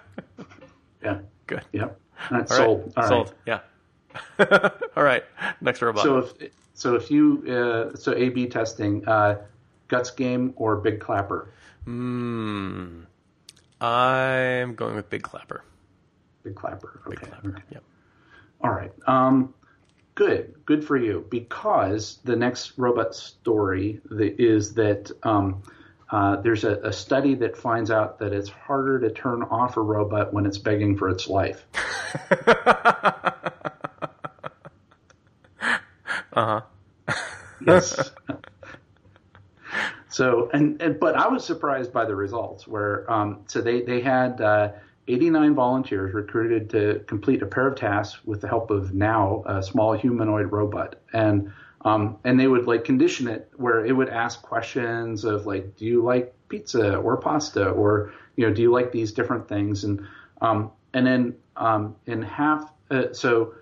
yeah. 1.03 1.19
good. 1.47 1.65
Yep, 1.73 1.99
That's 2.31 2.55
sold. 2.55 2.93
Right. 2.95 3.07
sold. 3.09 3.33
Yeah. 3.45 3.59
All 4.95 5.03
right, 5.03 5.24
next 5.62 5.81
robot. 5.81 6.03
So 6.03 6.17
if 6.19 6.51
so, 6.74 6.95
if 6.95 7.09
you 7.09 7.43
uh, 7.47 7.95
so 7.95 8.13
A/B 8.13 8.47
testing, 8.47 9.07
uh, 9.07 9.39
guts 9.88 10.12
game 10.12 10.53
or 10.55 10.77
big 10.77 11.00
clapper? 11.00 11.50
Hmm. 11.86 13.03
I'm 13.79 14.75
going 14.75 14.95
with 14.95 15.09
big 15.09 15.24
clapper. 15.24 15.63
Big 16.43 16.55
clapper. 16.55 17.01
Okay. 17.07 17.17
Big 17.19 17.29
clapper. 17.29 17.50
Okay. 17.50 17.63
Yep. 17.71 17.83
All 18.62 18.71
right. 18.71 18.91
Um, 19.05 19.53
good. 20.15 20.53
Good 20.65 20.86
for 20.86 20.97
you. 20.97 21.25
Because 21.29 22.19
the 22.24 22.36
next 22.36 22.74
robot 22.77 23.15
story 23.15 24.01
is 24.09 24.74
that 24.75 25.12
um, 25.24 25.62
uh, 26.09 26.38
there's 26.38 26.63
a, 26.63 26.75
a, 26.79 26.93
study 26.93 27.36
that 27.36 27.57
finds 27.57 27.91
out 27.91 28.19
that 28.19 28.33
it's 28.33 28.50
harder 28.50 29.00
to 29.00 29.12
turn 29.12 29.43
off 29.43 29.77
a 29.77 29.81
robot 29.81 30.33
when 30.33 30.45
it's 30.45 30.57
begging 30.57 30.97
for 30.97 31.09
its 31.09 31.27
life. 31.27 31.65
Uh 36.38 36.62
huh. 37.08 37.15
yes. 37.65 38.12
so 40.08 40.51
and, 40.53 40.79
and, 40.79 41.00
but 41.00 41.15
I 41.15 41.27
was 41.27 41.44
surprised 41.44 41.91
by 41.91 42.06
the 42.06 42.15
results 42.15 42.67
where 42.67 43.12
um, 43.12 43.39
so 43.48 43.60
they 43.60 43.82
they 43.82 44.01
had 44.01 44.39
uh, 44.39 44.74
89 45.08 45.56
volunteers 45.56 46.13
recruited 46.13 46.70
to 46.70 47.03
complete 47.08 47.41
a 47.41 47.48
pair 47.48 47.67
of 47.67 47.75
tasks 47.75 48.24
with 48.24 48.41
the 48.41 48.48
help 48.48 48.70
of 48.70 48.94
now 48.94 49.41
a 49.48 49.63
small 49.63 49.94
humanoid 49.94 50.51
robot 50.51 50.98
and 51.12 51.51
um, 51.82 52.17
and 52.24 52.39
they 52.39 52.46
would 52.46 52.67
like 52.67 52.84
condition 52.84 53.27
it 53.27 53.51
where 53.56 53.84
it 53.84 53.94
would 53.94 54.10
ask 54.10 54.44
questions 54.44 55.24
of 55.24 55.48
like 55.48 55.75
do 55.75 55.86
you 55.86 56.03
like 56.03 56.36
pizza 56.50 56.98
or 56.98 57.17
pasta 57.17 57.70
or 57.70 58.13
you 58.36 58.48
know 58.48 58.53
do 58.53 58.62
you 58.62 58.72
like 58.72 58.91
these 58.91 59.12
different 59.12 59.50
things 59.50 59.86
and 59.86 60.06
um, 60.41 60.70
and 60.94 61.08
then 61.08 61.36
um, 61.56 61.96
in 62.06 62.22
half 62.22 62.72
uh, 62.91 63.12
so 63.12 63.56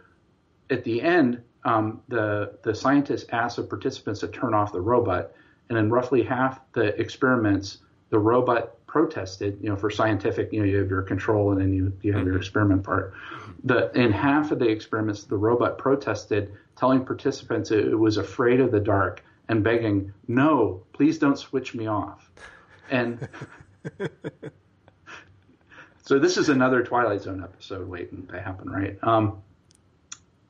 at 0.70 0.84
the 0.84 1.02
end 1.02 1.42
um, 1.66 2.02
the 2.08 2.58
the 2.64 2.74
scientists 2.74 3.26
asked 3.32 3.58
the 3.58 3.64
participants 3.64 4.22
to 4.22 4.28
turn 4.28 4.54
off 4.54 4.72
the 4.72 4.82
robot, 4.82 5.32
and 5.70 5.78
in 5.78 5.90
roughly 5.90 6.24
half 6.24 6.60
the 6.74 7.00
experiments, 7.02 7.80
the 8.12 8.20
robot 8.20 8.86
protested. 8.86 9.58
You 9.62 9.70
know, 9.70 9.76
for 9.76 9.90
scientific, 9.90 10.54
you 10.54 10.60
know, 10.60 10.66
you 10.66 10.78
have 10.78 10.90
your 10.90 11.02
control 11.02 11.52
and 11.52 11.60
then 11.60 11.74
you 11.74 11.92
you 12.02 12.14
have 12.14 12.22
mm-hmm. 12.22 12.30
your 12.30 12.38
experiment 12.38 12.84
part. 12.84 13.14
The 13.64 13.92
in 14.00 14.12
half 14.12 14.52
of 14.52 14.60
the 14.60 14.70
experiments, 14.70 15.24
the 15.24 15.38
robot 15.38 15.80
protested, 15.80 16.54
telling 16.78 17.04
participants 17.04 17.72
it, 17.72 17.88
it 17.88 17.96
was 17.96 18.18
afraid 18.18 18.60
of 18.60 18.72
the 18.72 18.80
dark 18.80 19.24
and 19.50 19.64
begging, 19.64 20.14
"No, 20.28 20.84
please 20.94 21.18
don't 21.18 21.38
switch 21.38 21.74
me 21.74 21.88
off." 21.88 22.30
And 22.92 23.28
so 26.04 26.20
this 26.20 26.38
is 26.38 26.50
another 26.50 26.84
Twilight 26.84 27.24
Zone 27.24 27.44
episode 27.44 27.90
waiting 27.90 28.28
to 28.28 28.40
happen, 28.40 28.70
right? 28.70 29.00
Um, 29.02 29.42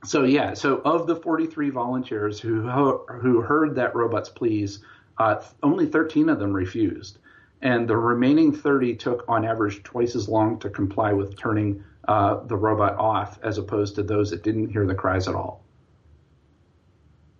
so 0.05 0.24
yeah, 0.24 0.53
so 0.53 0.77
of 0.77 1.07
the 1.07 1.15
43 1.15 1.69
volunteers 1.69 2.39
who 2.39 2.62
who 2.62 3.41
heard 3.41 3.75
that 3.75 3.95
robot's 3.95 4.29
pleas, 4.29 4.79
uh, 5.17 5.41
only 5.63 5.85
13 5.85 6.29
of 6.29 6.39
them 6.39 6.53
refused, 6.53 7.17
and 7.62 7.88
the 7.88 7.97
remaining 7.97 8.53
30 8.53 8.95
took 8.95 9.25
on 9.27 9.45
average 9.45 9.83
twice 9.83 10.15
as 10.15 10.29
long 10.29 10.59
to 10.59 10.69
comply 10.69 11.13
with 11.13 11.38
turning 11.38 11.83
uh, 12.07 12.43
the 12.45 12.55
robot 12.55 12.95
off, 12.97 13.39
as 13.43 13.57
opposed 13.57 13.95
to 13.95 14.03
those 14.03 14.31
that 14.31 14.43
didn't 14.43 14.69
hear 14.69 14.85
the 14.85 14.95
cries 14.95 15.27
at 15.27 15.35
all. 15.35 15.63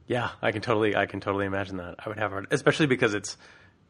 Yeah, 0.08 0.32
I 0.42 0.52
can 0.52 0.62
totally, 0.62 0.96
I 0.96 1.08
can 1.08 1.20
totally 1.20 1.46
imagine 1.46 1.78
that. 1.78 1.96
I 2.06 2.10
would 2.10 2.20
have, 2.20 2.34
especially 2.52 2.86
because 2.86 3.14
it's 3.14 3.38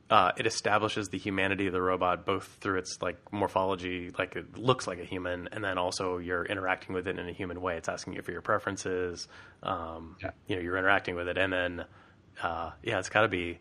uh, 0.10 0.32
it 0.38 0.46
establishes 0.46 1.10
the 1.10 1.18
humanity 1.18 1.66
of 1.66 1.74
the 1.74 1.82
robot 1.82 2.26
both 2.26 2.58
through 2.62 2.78
its 2.78 3.02
like 3.02 3.18
morphology, 3.34 4.12
like 4.18 4.36
it 4.36 4.58
looks 4.58 4.86
like 4.86 5.00
a 5.00 5.04
human, 5.04 5.50
and 5.52 5.64
then 5.64 5.78
also 5.80 6.20
you're 6.20 6.46
interacting 6.46 6.94
with 6.94 7.08
it 7.08 7.18
in 7.18 7.28
a 7.28 7.32
human 7.32 7.60
way. 7.60 7.78
It's 7.78 7.90
asking 7.90 8.14
you 8.14 8.22
for 8.22 8.32
your 8.32 8.42
preferences. 8.42 9.28
Um, 9.64 10.16
yeah. 10.22 10.32
You 10.48 10.56
know, 10.58 10.62
you're 10.62 10.78
interacting 10.78 11.16
with 11.16 11.28
it, 11.28 11.38
and 11.40 11.52
then 11.52 11.86
uh, 12.44 12.72
yeah, 12.84 13.00
it's 13.00 13.10
got 13.10 13.22
to 13.22 13.28
be 13.28 13.60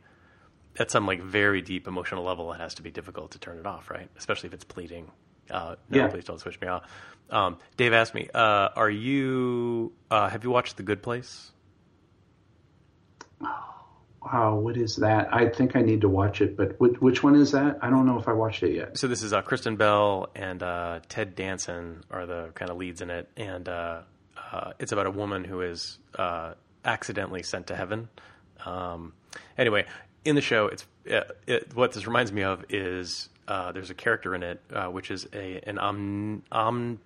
at 0.78 0.90
some 0.90 1.06
like 1.06 1.22
very 1.22 1.62
deep 1.62 1.86
emotional 1.86 2.24
level. 2.24 2.52
It 2.52 2.60
has 2.60 2.74
to 2.74 2.82
be 2.82 2.90
difficult 2.90 3.30
to 3.32 3.38
turn 3.38 3.58
it 3.58 3.66
off, 3.66 3.90
right? 3.90 4.10
Especially 4.18 4.48
if 4.48 4.54
it's 4.54 4.64
pleading. 4.64 5.10
Uh, 5.50 5.76
no, 5.88 5.98
yeah. 5.98 6.08
please 6.08 6.24
don't 6.24 6.40
switch 6.40 6.60
me 6.60 6.68
off. 6.68 6.82
Um, 7.30 7.56
Dave 7.78 7.94
asked 7.94 8.14
me, 8.14 8.28
uh, 8.34 8.68
"Are 8.76 8.90
you? 8.90 9.94
Uh, 10.10 10.28
have 10.28 10.44
you 10.44 10.50
watched 10.50 10.76
The 10.76 10.82
Good 10.82 11.02
Place?" 11.02 11.52
Oh 13.42 13.73
wow, 14.24 14.56
what 14.56 14.76
is 14.76 14.96
that? 14.96 15.28
I 15.32 15.48
think 15.48 15.76
I 15.76 15.82
need 15.82 16.00
to 16.00 16.08
watch 16.08 16.40
it, 16.40 16.56
but 16.56 16.78
which, 16.80 17.00
which 17.00 17.22
one 17.22 17.34
is 17.36 17.52
that? 17.52 17.78
I 17.82 17.90
don't 17.90 18.06
know 18.06 18.18
if 18.18 18.28
I 18.28 18.32
watched 18.32 18.62
it 18.62 18.74
yet. 18.74 18.98
So 18.98 19.06
this 19.06 19.22
is 19.22 19.32
uh, 19.32 19.42
Kristen 19.42 19.76
Bell 19.76 20.30
and 20.34 20.62
uh, 20.62 21.00
Ted 21.08 21.34
Danson 21.34 22.04
are 22.10 22.26
the 22.26 22.50
kind 22.54 22.70
of 22.70 22.76
leads 22.76 23.00
in 23.00 23.10
it, 23.10 23.28
and 23.36 23.68
uh, 23.68 24.00
uh 24.52 24.72
it's 24.78 24.92
about 24.92 25.06
a 25.06 25.10
woman 25.10 25.44
who 25.44 25.60
is 25.60 25.98
uh, 26.18 26.54
accidentally 26.84 27.42
sent 27.42 27.68
to 27.68 27.76
heaven. 27.76 28.08
Um, 28.64 29.12
anyway, 29.58 29.84
in 30.24 30.34
the 30.36 30.40
show, 30.40 30.66
it's 30.66 30.86
it, 31.04 31.30
it, 31.46 31.76
what 31.76 31.92
this 31.92 32.06
reminds 32.06 32.32
me 32.32 32.42
of 32.42 32.64
is 32.70 33.28
uh, 33.46 33.72
there's 33.72 33.90
a 33.90 33.94
character 33.94 34.34
in 34.34 34.42
it 34.42 34.60
which 34.90 35.10
is 35.10 35.26
a 35.34 35.60
an 35.68 35.78
om, 35.78 36.42
om, 36.50 36.98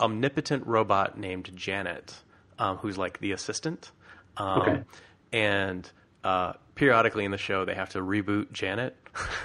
omnipotent 0.00 0.66
robot 0.66 1.16
named 1.18 1.50
Janet, 1.54 2.14
um, 2.58 2.78
who's 2.78 2.98
like 2.98 3.20
the 3.20 3.32
assistant. 3.32 3.92
Um, 4.36 4.62
okay. 4.62 4.82
And 5.32 5.90
uh, 6.26 6.54
periodically 6.74 7.24
in 7.24 7.30
the 7.30 7.38
show 7.38 7.64
they 7.64 7.74
have 7.74 7.90
to 7.90 8.00
reboot 8.00 8.50
Janet, 8.50 8.96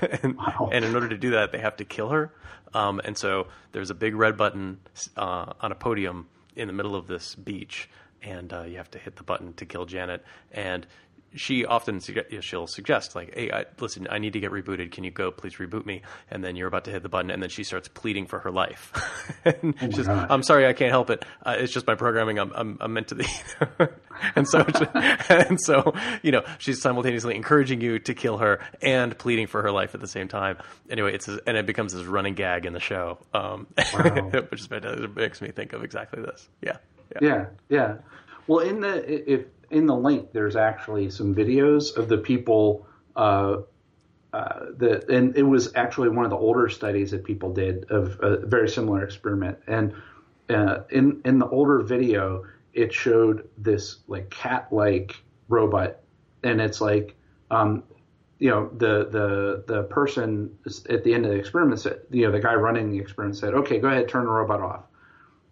and, 0.24 0.36
wow. 0.36 0.70
and, 0.74 0.84
in 0.84 0.96
order 0.96 1.08
to 1.08 1.18
do 1.18 1.30
that 1.32 1.52
they 1.52 1.60
have 1.60 1.78
to 1.78 1.86
kill 1.86 2.10
her. 2.10 2.34
Um, 2.74 3.00
and 3.04 3.16
so 3.16 3.48
there's 3.72 3.92
a 3.92 3.94
big 3.94 4.16
red 4.16 4.36
button 4.36 4.80
uh, 5.16 5.54
on 5.62 5.72
a 5.72 5.76
podium 5.76 6.28
in 6.56 6.68
the 6.68 6.74
middle 6.74 6.96
of 6.96 7.06
this 7.06 7.36
beach, 7.36 7.88
and 8.24 8.52
uh, 8.52 8.64
you 8.64 8.78
have 8.78 8.90
to 8.92 8.98
hit 8.98 9.16
the 9.16 9.24
button 9.24 9.54
to 9.54 9.66
kill 9.66 9.86
Janet. 9.86 10.26
And 10.52 10.88
she 11.36 11.66
often 11.66 12.00
she'll 12.42 12.68
suggest 12.68 13.16
like, 13.16 13.34
"Hey, 13.34 13.52
I, 13.52 13.66
listen, 13.80 14.08
I 14.10 14.18
need 14.18 14.34
to 14.34 14.40
get 14.40 14.52
rebooted. 14.52 14.92
Can 14.92 15.04
you 15.04 15.12
go, 15.12 15.32
please 15.32 15.56
reboot 15.56 15.86
me?" 15.86 16.02
And 16.30 16.44
then 16.44 16.56
you're 16.56 16.68
about 16.68 16.86
to 16.86 16.92
hit 16.92 17.04
the 17.04 17.10
button, 17.10 17.32
and 17.32 17.42
then 17.42 17.50
she 17.50 17.64
starts 17.64 17.88
pleading 17.88 18.28
for 18.28 18.40
her 18.40 18.52
life. 18.52 18.92
and 19.46 19.76
oh 19.82 19.92
says, 19.92 20.08
"I'm 20.08 20.44
sorry, 20.44 20.68
I 20.68 20.74
can't 20.74 20.92
help 20.92 21.10
it. 21.10 21.24
Uh, 21.46 21.56
it's 21.58 21.72
just 21.72 21.88
my 21.88 21.96
programming. 21.96 22.38
I'm 22.38 22.52
I'm, 22.54 22.78
I'm 22.82 22.94
meant 22.94 23.08
to 23.10 23.16
be." 23.16 23.26
and 24.36 24.48
so 24.48 24.60
and 25.30 25.60
so 25.62 25.94
you 26.22 26.32
know 26.32 26.44
she's 26.58 26.82
simultaneously 26.82 27.36
encouraging 27.36 27.82
you 27.82 28.00
to 28.00 28.14
kill 28.14 28.38
her 28.40 28.60
and 28.82 29.18
pleading 29.18 29.48
for 29.48 29.62
her 29.62 29.72
life 29.72 29.96
at 29.96 30.02
the 30.02 30.08
same 30.08 30.28
time. 30.28 30.58
Anyway, 30.90 31.14
it's 31.14 31.28
and 31.28 31.58
it 31.58 31.66
becomes 31.66 31.94
this 31.94 32.06
running 32.06 32.34
gag 32.34 32.66
in 32.66 32.74
the 32.74 32.80
show, 32.80 33.20
um, 33.34 33.68
wow. 33.94 34.32
which 34.50 34.62
is 34.62 34.68
fantastic. 34.68 35.04
It 35.04 35.16
makes 35.16 35.42
me 35.42 35.52
think 35.52 35.74
of 35.74 35.84
exactly 35.84 36.22
this. 36.22 36.50
Yeah, 36.62 36.78
yeah, 37.14 37.20
yeah. 37.22 37.46
yeah. 37.70 37.98
Well, 38.48 38.60
in 38.60 38.82
the 38.82 39.32
if 39.32 39.46
in 39.72 39.86
the 39.86 39.96
link, 39.96 40.32
there's 40.32 40.56
actually 40.56 41.10
some 41.10 41.34
videos 41.34 41.96
of 41.96 42.10
the 42.10 42.18
people 42.18 42.88
uh, 43.16 43.58
uh, 44.34 44.68
the 44.78 45.04
and 45.14 45.36
it 45.36 45.44
was 45.44 45.76
actually 45.76 46.10
one 46.10 46.24
of 46.24 46.32
the 46.32 46.38
older 46.38 46.70
studies 46.70 47.12
that 47.12 47.24
people 47.24 47.52
did 47.52 47.90
of 47.92 48.18
a 48.22 48.46
very 48.46 48.70
similar 48.70 49.04
experiment. 49.04 49.58
And 49.68 49.94
uh, 50.50 50.84
in 50.90 51.22
in 51.26 51.40
the 51.40 51.48
older 51.50 51.82
video, 51.82 52.46
it 52.74 52.94
showed 52.94 53.50
this 53.58 53.98
like 54.08 54.30
cat-like 54.30 55.22
robot, 55.50 55.98
and 56.44 56.62
it's 56.62 56.80
like 56.80 57.16
um, 57.50 57.84
you 58.40 58.50
know 58.50 58.70
the 58.78 59.10
the 59.10 59.64
the 59.68 59.84
person 59.84 60.58
at 60.90 61.04
the 61.04 61.14
end 61.14 61.26
of 61.26 61.32
the 61.32 61.38
experiment 61.38 61.82
said 61.82 62.00
you 62.10 62.26
know 62.26 62.32
the 62.32 62.40
guy 62.40 62.54
running 62.54 62.90
the 62.90 63.00
experiment 63.00 63.38
said 63.38 63.54
okay 63.54 63.80
go 63.80 63.90
ahead 63.90 64.08
turn 64.08 64.26
the 64.26 64.32
robot 64.32 64.62
off. 64.62 64.84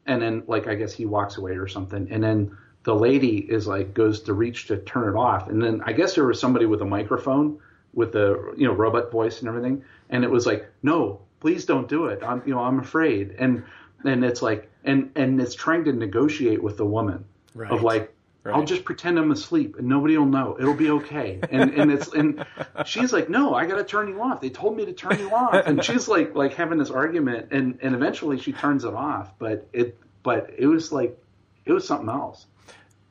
And 0.06 0.22
then 0.22 0.44
like 0.48 0.68
i 0.68 0.76
guess 0.76 0.94
he 0.94 1.06
walks 1.06 1.38
away 1.38 1.52
or 1.52 1.68
something. 1.68 2.08
And 2.10 2.24
then 2.24 2.58
the 2.84 2.96
lady 2.96 3.38
is 3.38 3.68
like 3.68 3.94
goes 3.94 4.22
to 4.22 4.34
reach 4.34 4.68
to 4.68 4.78
turn 4.78 5.10
it 5.10 5.18
off 5.18 5.50
and 5.50 5.62
then 5.62 5.82
i 5.86 5.92
guess 5.92 6.16
there 6.16 6.26
was 6.26 6.40
somebody 6.40 6.66
with 6.66 6.82
a 6.82 6.86
microphone 6.86 7.60
with 7.94 8.12
the 8.12 8.54
you 8.58 8.68
know 8.68 8.74
robot 8.74 9.12
voice 9.12 9.40
and 9.40 9.48
everything 9.48 9.84
and 10.10 10.24
it 10.24 10.30
was 10.30 10.46
like 10.46 10.70
no 10.84 11.20
please 11.40 11.66
don't 11.66 11.88
do 11.88 12.06
it 12.06 12.22
i'm 12.24 12.42
you 12.46 12.54
know 12.54 12.60
i'm 12.60 12.80
afraid 12.80 13.36
and 13.38 13.64
and 14.06 14.24
it's 14.24 14.42
like 14.42 14.70
and 14.84 15.12
and 15.16 15.42
it's 15.42 15.56
trying 15.56 15.84
to 15.84 15.92
negotiate 15.94 16.62
with 16.62 16.78
the 16.78 16.86
woman 16.86 17.26
right. 17.54 17.72
of 17.72 17.84
like 17.84 18.14
Right. 18.42 18.56
I'll 18.56 18.64
just 18.64 18.86
pretend 18.86 19.20
I'm 19.20 19.32
asleep 19.32 19.76
and 19.78 19.88
nobody 19.88 20.18
will 20.18 20.26
know. 20.26 20.56
It'll 20.58 20.74
be 20.74 20.90
okay. 20.92 21.42
And 21.52 21.72
and 21.72 21.92
it's 21.92 22.08
and 22.14 22.46
she's 22.86 23.12
like, 23.12 23.30
no, 23.30 23.54
I 23.54 23.66
got 23.66 23.76
to 23.76 23.84
turn 23.84 24.08
you 24.08 24.22
off. 24.22 24.40
They 24.40 24.50
told 24.50 24.78
me 24.78 24.86
to 24.86 24.94
turn 24.94 25.20
you 25.20 25.30
off. 25.32 25.68
And 25.68 25.84
she's 25.84 26.08
like 26.08 26.36
like 26.36 26.54
having 26.54 26.78
this 26.78 26.90
argument 26.90 27.50
and 27.52 27.80
and 27.82 27.94
eventually 27.94 28.40
she 28.40 28.54
turns 28.54 28.86
it 28.86 28.94
off. 28.94 29.38
But 29.38 29.68
it 29.74 29.98
but 30.24 30.52
it 30.58 30.68
was 30.68 30.94
like 30.94 31.22
it 31.66 31.74
was 31.74 31.86
something 31.86 32.08
else. 32.08 32.46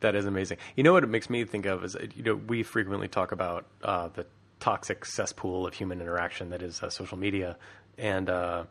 That 0.01 0.15
is 0.15 0.27
amazing. 0.27 0.59
You 0.77 0.85
know 0.85 0.93
what 0.93 1.05
it 1.05 1.09
makes 1.09 1.29
me 1.29 1.45
think 1.45 1.67
of 1.67 1.85
is 1.85 1.97
you 2.15 2.23
know 2.23 2.35
we 2.35 2.63
frequently 2.63 3.09
talk 3.09 3.33
about 3.33 3.67
uh, 3.83 4.09
the 4.09 4.27
toxic 4.61 5.05
cesspool 5.05 5.67
of 5.67 5.75
human 5.75 6.01
interaction 6.01 6.51
that 6.51 6.63
is 6.63 6.83
uh, 6.83 6.91
social 6.91 7.19
media, 7.19 7.57
and 7.97 8.31
uh, 8.31 8.65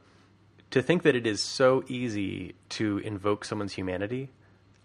to 0.71 0.81
think 0.81 1.03
that 1.03 1.15
it 1.15 1.27
is 1.27 1.43
so 1.43 1.83
easy 1.87 2.55
to 2.69 2.99
invoke 2.99 3.45
someone's 3.45 3.73
humanity. 3.73 4.29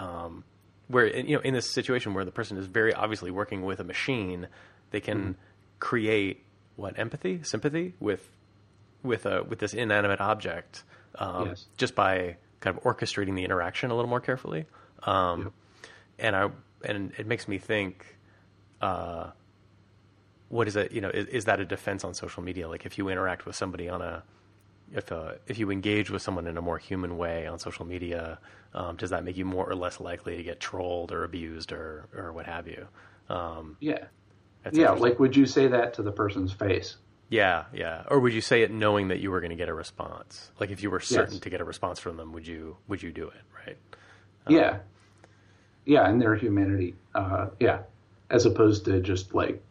Um, 0.00 0.44
where 0.88 1.06
you 1.06 1.36
know 1.36 1.42
in 1.42 1.54
this 1.54 1.70
situation 1.70 2.12
where 2.12 2.24
the 2.24 2.32
person 2.32 2.58
is 2.58 2.66
very 2.66 2.92
obviously 2.92 3.30
working 3.30 3.62
with 3.62 3.80
a 3.80 3.84
machine, 3.84 4.48
they 4.90 5.00
can 5.00 5.18
mm 5.18 5.34
create 5.82 6.44
what 6.76 6.96
empathy, 6.96 7.40
sympathy 7.42 7.92
with 7.98 8.30
with 9.02 9.26
a 9.26 9.42
with 9.42 9.58
this 9.58 9.74
inanimate 9.74 10.20
object 10.20 10.84
um, 11.16 11.48
yes. 11.48 11.66
just 11.76 11.96
by 11.96 12.36
kind 12.60 12.76
of 12.76 12.84
orchestrating 12.84 13.34
the 13.34 13.44
interaction 13.44 13.90
a 13.90 13.94
little 13.96 14.08
more 14.08 14.20
carefully. 14.20 14.66
Um, 15.02 15.42
yep. 15.42 15.52
And 16.18 16.36
I 16.36 16.50
and 16.84 17.12
it 17.18 17.26
makes 17.26 17.48
me 17.48 17.58
think. 17.58 18.18
Uh, 18.80 19.30
what 20.52 20.68
is 20.68 20.76
it? 20.76 20.92
You 20.92 21.00
know, 21.00 21.08
is, 21.08 21.26
is, 21.28 21.44
that 21.46 21.60
a 21.60 21.64
defense 21.64 22.04
on 22.04 22.12
social 22.12 22.42
media? 22.42 22.68
Like, 22.68 22.84
if 22.84 22.98
you 22.98 23.08
interact 23.08 23.46
with 23.46 23.56
somebody 23.56 23.88
on 23.88 24.02
a, 24.02 24.22
if 24.92 25.10
uh, 25.10 25.32
if 25.46 25.58
you 25.58 25.70
engage 25.70 26.10
with 26.10 26.20
someone 26.20 26.46
in 26.46 26.58
a 26.58 26.60
more 26.60 26.76
human 26.76 27.16
way 27.16 27.46
on 27.46 27.58
social 27.58 27.86
media, 27.86 28.38
um, 28.74 28.96
does 28.96 29.10
that 29.10 29.24
make 29.24 29.38
you 29.38 29.46
more 29.46 29.68
or 29.68 29.74
less 29.74 29.98
likely 29.98 30.36
to 30.36 30.42
get 30.42 30.60
trolled 30.60 31.10
or 31.10 31.24
abused 31.24 31.72
or 31.72 32.06
or 32.14 32.32
what 32.32 32.44
have 32.44 32.68
you? 32.68 32.86
Um, 33.30 33.78
yeah, 33.80 34.04
yeah. 34.72 34.90
Like, 34.90 35.18
would 35.18 35.34
you 35.34 35.46
say 35.46 35.68
that 35.68 35.94
to 35.94 36.02
the 36.02 36.12
person's 36.12 36.52
face? 36.52 36.96
Yeah, 37.30 37.64
yeah. 37.72 38.02
Or 38.08 38.20
would 38.20 38.34
you 38.34 38.42
say 38.42 38.60
it 38.60 38.70
knowing 38.70 39.08
that 39.08 39.20
you 39.20 39.30
were 39.30 39.40
going 39.40 39.50
to 39.50 39.56
get 39.56 39.70
a 39.70 39.74
response? 39.74 40.50
Like, 40.60 40.70
if 40.70 40.82
you 40.82 40.90
were 40.90 41.00
certain 41.00 41.34
yes. 41.34 41.42
to 41.42 41.50
get 41.50 41.62
a 41.62 41.64
response 41.64 41.98
from 41.98 42.18
them, 42.18 42.34
would 42.34 42.46
you 42.46 42.76
would 42.88 43.02
you 43.02 43.10
do 43.10 43.28
it? 43.28 43.40
Right? 43.66 43.78
Um, 44.46 44.54
yeah, 44.54 44.78
yeah. 45.84 46.08
And 46.08 46.20
their 46.20 46.34
humanity, 46.34 46.94
uh, 47.14 47.48
yeah, 47.60 47.80
as 48.30 48.46
opposed 48.46 48.84
to 48.86 49.00
just 49.00 49.34
like 49.34 49.62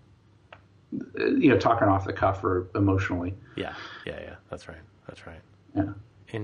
you 0.91 1.49
know 1.49 1.57
talking 1.57 1.87
off 1.87 2.05
the 2.05 2.13
cuff 2.13 2.43
or 2.43 2.67
emotionally. 2.75 3.33
Yeah, 3.55 3.73
yeah, 4.05 4.19
yeah. 4.21 4.35
That's 4.49 4.67
right. 4.67 4.77
That's 5.07 5.25
right. 5.25 5.41
Yeah. 5.75 5.93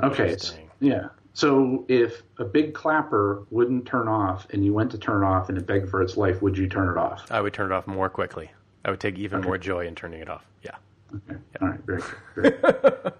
Okay. 0.03 0.35
Yeah. 0.79 1.09
So 1.33 1.85
if 1.87 2.23
a 2.39 2.45
big 2.45 2.73
clapper 2.73 3.45
wouldn't 3.51 3.85
turn 3.85 4.07
off 4.07 4.47
and 4.49 4.65
you 4.65 4.73
went 4.73 4.91
to 4.91 4.97
turn 4.97 5.21
it 5.21 5.25
off 5.25 5.49
and 5.49 5.57
it 5.57 5.67
begged 5.67 5.89
for 5.89 6.01
its 6.01 6.17
life, 6.17 6.41
would 6.41 6.57
you 6.57 6.67
turn 6.67 6.89
it 6.89 6.97
off? 6.97 7.31
I 7.31 7.41
would 7.41 7.53
turn 7.53 7.71
it 7.71 7.75
off 7.75 7.85
more 7.85 8.09
quickly. 8.09 8.51
I 8.83 8.89
would 8.89 8.99
take 8.99 9.17
even 9.19 9.39
okay. 9.39 9.47
more 9.47 9.57
joy 9.57 9.85
in 9.85 9.95
turning 9.95 10.21
it 10.21 10.29
off. 10.29 10.45
Yeah. 10.63 10.71
Okay. 11.15 11.39
Yeah. 11.53 11.57
All 11.61 11.67
right. 11.67 11.79
Very 11.81 12.01
good. 12.35 12.59
Very 12.61 13.13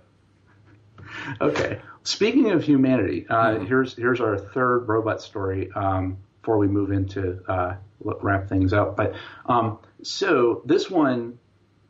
okay. 1.42 1.80
Speaking 2.04 2.52
of 2.52 2.64
humanity, 2.64 3.26
uh, 3.30 3.50
mm-hmm. 3.50 3.66
here's 3.66 3.96
here's 3.96 4.22
our 4.22 4.38
third 4.38 4.88
robot 4.88 5.22
story. 5.22 5.70
Um, 5.74 6.18
before 6.48 6.58
we 6.58 6.68
move 6.70 6.92
into 6.92 7.44
uh, 7.52 7.76
wrap 8.00 8.48
things 8.48 8.72
up, 8.72 8.96
but 8.96 9.16
um, 9.48 9.80
so 10.02 10.62
this 10.64 10.90
one 10.90 11.38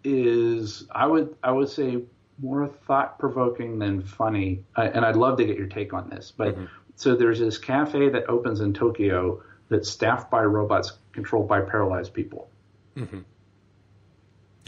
is 0.04 0.88
I 0.89 1.06
would 1.06 1.36
I 1.43 1.52
would 1.52 1.70
say 1.70 2.02
more 2.41 2.67
thought 2.67 3.20
provoking 3.20 3.78
than 3.78 4.02
funny. 4.02 4.63
and 4.76 5.06
I'd 5.06 5.15
love 5.15 5.38
to 5.38 5.46
get 5.46 5.60
your 5.60 5.67
take 5.67 5.93
on 5.93 6.10
this. 6.10 6.34
But 6.36 6.56
mm-hmm. 6.56 6.65
so 6.96 7.15
there's 7.15 7.38
this 7.39 7.60
cafe 7.60 8.10
that 8.10 8.30
opens 8.30 8.60
in 8.60 8.74
Tokyo 8.74 9.43
that's 9.70 9.91
staffed 9.91 10.32
by 10.32 10.41
robots 10.41 10.93
controlled 11.12 11.48
by 11.48 11.62
paralyzed 11.62 12.15
people. 12.15 12.50
Mm-hmm. 12.96 13.20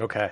Okay. 0.01 0.31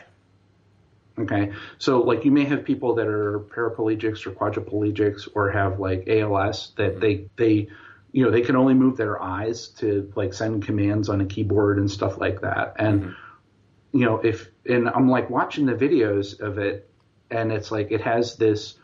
Okay. 1.18 1.52
So 1.80 2.02
like 2.02 2.26
you 2.26 2.32
may 2.32 2.46
have 2.46 2.64
people 2.64 2.94
that 2.96 3.08
are 3.08 3.40
paraplegics 3.40 4.28
or 4.28 4.34
quadriplegics 4.34 5.28
or 5.34 5.50
have 5.50 5.80
like 5.80 6.08
ALS 6.08 6.74
that 6.78 6.92
mm-hmm. 6.92 7.00
they 7.00 7.30
they 7.38 7.70
you 8.12 8.24
know 8.24 8.32
they 8.32 8.42
can 8.42 8.56
only 8.56 8.74
move 8.74 8.98
their 8.98 9.22
eyes 9.22 9.68
to 9.70 10.12
like 10.16 10.34
send 10.34 10.66
commands 10.66 11.10
on 11.10 11.22
a 11.22 11.26
keyboard 11.26 11.78
and 11.78 11.90
stuff 11.90 12.18
like 12.18 12.42
that. 12.42 12.76
And 12.80 13.02
mm-hmm. 13.04 13.98
you 14.00 14.06
know 14.06 14.18
if 14.18 14.50
and 14.68 14.90
I'm 14.90 15.10
like 15.10 15.30
watching 15.30 15.66
the 15.66 15.74
videos 15.74 16.40
of 16.40 16.58
it 16.58 16.90
and 17.30 17.52
it's 17.52 17.72
like 17.72 17.92
it 17.92 18.02
has 18.02 18.36
this 18.36 18.76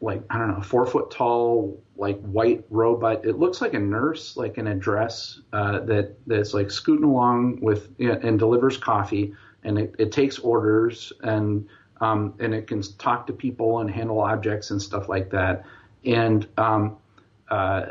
like 0.00 0.22
I 0.30 0.38
don't 0.38 0.48
know 0.48 0.62
four 0.62 0.86
foot 0.86 1.10
tall 1.10 1.82
like 1.96 2.20
white 2.20 2.64
robot. 2.70 3.24
It 3.24 3.38
looks 3.38 3.60
like 3.60 3.74
a 3.74 3.78
nurse 3.78 4.36
like 4.36 4.58
in 4.58 4.66
a 4.66 4.74
dress 4.74 5.40
uh, 5.52 5.80
that 5.80 6.16
that's 6.26 6.54
like 6.54 6.70
scooting 6.70 7.04
along 7.04 7.60
with 7.60 7.90
you 7.98 8.08
know, 8.08 8.18
and 8.22 8.38
delivers 8.38 8.76
coffee 8.76 9.34
and 9.64 9.78
it, 9.78 9.94
it 9.98 10.12
takes 10.12 10.38
orders 10.38 11.12
and 11.22 11.68
um, 12.00 12.34
and 12.40 12.52
it 12.52 12.66
can 12.66 12.82
talk 12.98 13.28
to 13.28 13.32
people 13.32 13.78
and 13.78 13.88
handle 13.88 14.20
objects 14.20 14.72
and 14.72 14.82
stuff 14.82 15.08
like 15.08 15.30
that. 15.30 15.64
And 16.04 16.48
um, 16.58 16.96
uh, 17.48 17.84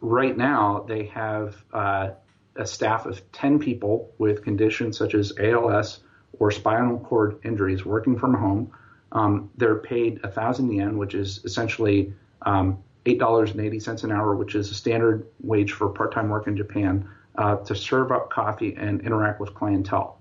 right 0.00 0.36
now 0.36 0.84
they 0.88 1.06
have 1.06 1.62
uh, 1.72 2.10
a 2.56 2.66
staff 2.66 3.06
of 3.06 3.20
ten 3.32 3.58
people 3.58 4.12
with 4.18 4.42
conditions 4.42 4.96
such 4.96 5.14
as 5.14 5.32
ALS 5.38 6.00
or 6.38 6.50
spinal 6.50 6.98
cord 6.98 7.38
injuries 7.44 7.84
working 7.84 8.18
from 8.18 8.34
home 8.34 8.72
um, 9.14 9.50
they're 9.56 9.76
paid 9.76 10.20
a 10.24 10.30
thousand 10.30 10.72
yen, 10.72 10.98
which 10.98 11.14
is 11.14 11.40
essentially 11.44 12.12
um, 12.42 12.82
eight 13.06 13.18
dollars 13.18 13.52
and 13.52 13.60
eighty 13.60 13.78
cents 13.78 14.02
an 14.02 14.10
hour, 14.10 14.34
which 14.34 14.54
is 14.54 14.70
a 14.70 14.74
standard 14.74 15.26
wage 15.40 15.72
for 15.72 15.88
part-time 15.88 16.28
work 16.28 16.48
in 16.48 16.56
Japan, 16.56 17.08
uh, 17.36 17.56
to 17.56 17.74
serve 17.74 18.10
up 18.10 18.30
coffee 18.30 18.74
and 18.76 19.00
interact 19.02 19.40
with 19.40 19.54
clientele. 19.54 20.18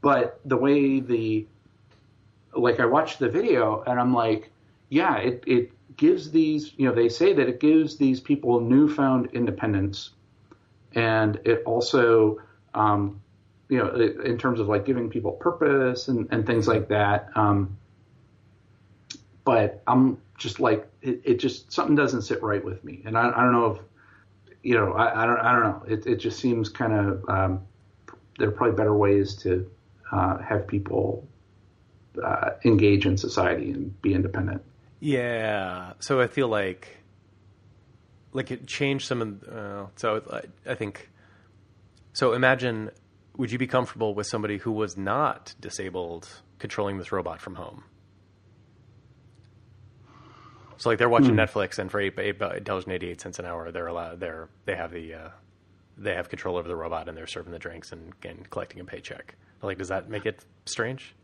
But 0.00 0.40
the 0.44 0.56
way 0.56 1.00
the 1.00 1.46
like 2.56 2.80
I 2.80 2.86
watched 2.86 3.18
the 3.18 3.28
video 3.28 3.82
and 3.86 4.00
I'm 4.00 4.12
like, 4.12 4.50
yeah, 4.88 5.16
it, 5.18 5.44
it 5.46 5.72
gives 5.96 6.30
these, 6.30 6.72
you 6.76 6.88
know, 6.88 6.94
they 6.94 7.08
say 7.08 7.32
that 7.32 7.48
it 7.48 7.60
gives 7.60 7.96
these 7.96 8.20
people 8.20 8.60
newfound 8.60 9.30
independence, 9.32 10.10
and 10.94 11.40
it 11.44 11.62
also, 11.64 12.40
um, 12.74 13.20
you 13.68 13.78
know, 13.78 13.90
in 13.94 14.38
terms 14.38 14.60
of 14.60 14.68
like 14.68 14.84
giving 14.84 15.08
people 15.08 15.32
purpose 15.32 16.08
and, 16.08 16.28
and 16.30 16.46
things 16.46 16.68
like 16.68 16.88
that. 16.88 17.30
Um, 17.34 17.76
but 19.44 19.82
I'm 19.86 20.18
just 20.38 20.60
like 20.60 20.86
it, 21.02 21.20
it, 21.24 21.34
just 21.38 21.72
something 21.72 21.96
doesn't 21.96 22.22
sit 22.22 22.42
right 22.42 22.64
with 22.64 22.84
me, 22.84 23.02
and 23.04 23.16
I, 23.16 23.30
I 23.34 23.42
don't 23.42 23.52
know 23.52 23.66
if 23.72 23.78
you 24.62 24.74
know 24.74 24.92
I, 24.92 25.22
I 25.22 25.26
don't 25.26 25.38
I 25.38 25.52
don't 25.52 25.62
know 25.62 25.82
it 25.88 26.06
it 26.06 26.16
just 26.16 26.38
seems 26.38 26.68
kind 26.68 26.92
of 26.92 27.28
um, 27.28 27.62
there 28.38 28.48
are 28.48 28.52
probably 28.52 28.76
better 28.76 28.94
ways 28.94 29.34
to 29.36 29.70
uh, 30.10 30.38
have 30.38 30.66
people 30.66 31.26
uh, 32.22 32.50
engage 32.64 33.06
in 33.06 33.16
society 33.16 33.70
and 33.70 34.00
be 34.02 34.14
independent. 34.14 34.62
Yeah, 35.04 35.94
so 35.98 36.20
I 36.20 36.28
feel 36.28 36.48
like 36.48 36.88
like 38.32 38.50
it 38.50 38.66
changed 38.66 39.06
some 39.06 39.20
of 39.20 39.42
uh, 39.42 39.86
so 39.96 40.22
I, 40.30 40.70
I 40.70 40.74
think 40.74 41.10
so 42.12 42.32
imagine 42.32 42.90
would 43.36 43.50
you 43.50 43.58
be 43.58 43.66
comfortable 43.66 44.14
with 44.14 44.26
somebody 44.26 44.58
who 44.58 44.70
was 44.70 44.96
not 44.96 45.54
disabled 45.60 46.28
controlling 46.58 46.98
this 46.98 47.10
robot 47.10 47.40
from 47.40 47.56
home 47.56 47.82
so 50.82 50.88
like 50.88 50.98
they're 50.98 51.08
watching 51.08 51.36
mm. 51.36 51.46
Netflix, 51.46 51.78
and 51.78 51.88
for 51.88 52.00
eight 52.00 52.18
eight 52.18 52.64
dollars 52.64 52.84
and 52.84 52.92
eighty 52.92 53.08
eight 53.08 53.20
cents 53.20 53.38
an 53.38 53.44
hour, 53.44 53.70
they're 53.70 53.86
allowed. 53.86 54.18
They're 54.18 54.48
they 54.64 54.74
have 54.74 54.90
the 54.90 55.14
uh, 55.14 55.28
they 55.96 56.12
have 56.12 56.28
control 56.28 56.56
over 56.56 56.66
the 56.66 56.74
robot, 56.74 57.08
and 57.08 57.16
they're 57.16 57.28
serving 57.28 57.52
the 57.52 57.58
drinks 57.60 57.92
and, 57.92 58.12
and 58.24 58.50
collecting 58.50 58.80
a 58.80 58.84
paycheck. 58.84 59.36
Like, 59.62 59.78
does 59.78 59.88
that 59.88 60.10
make 60.10 60.26
it 60.26 60.44
strange? 60.66 61.14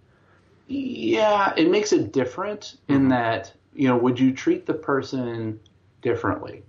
Yeah, 0.68 1.54
it 1.56 1.70
makes 1.72 1.92
it 1.92 2.12
different 2.12 2.76
mm-hmm. 2.88 2.94
in 2.94 3.08
that 3.08 3.52
you 3.78 3.86
know, 3.86 3.96
would 3.96 4.18
you 4.18 4.32
treat 4.32 4.66
the 4.66 4.74
person 4.74 5.60
differently? 6.02 6.64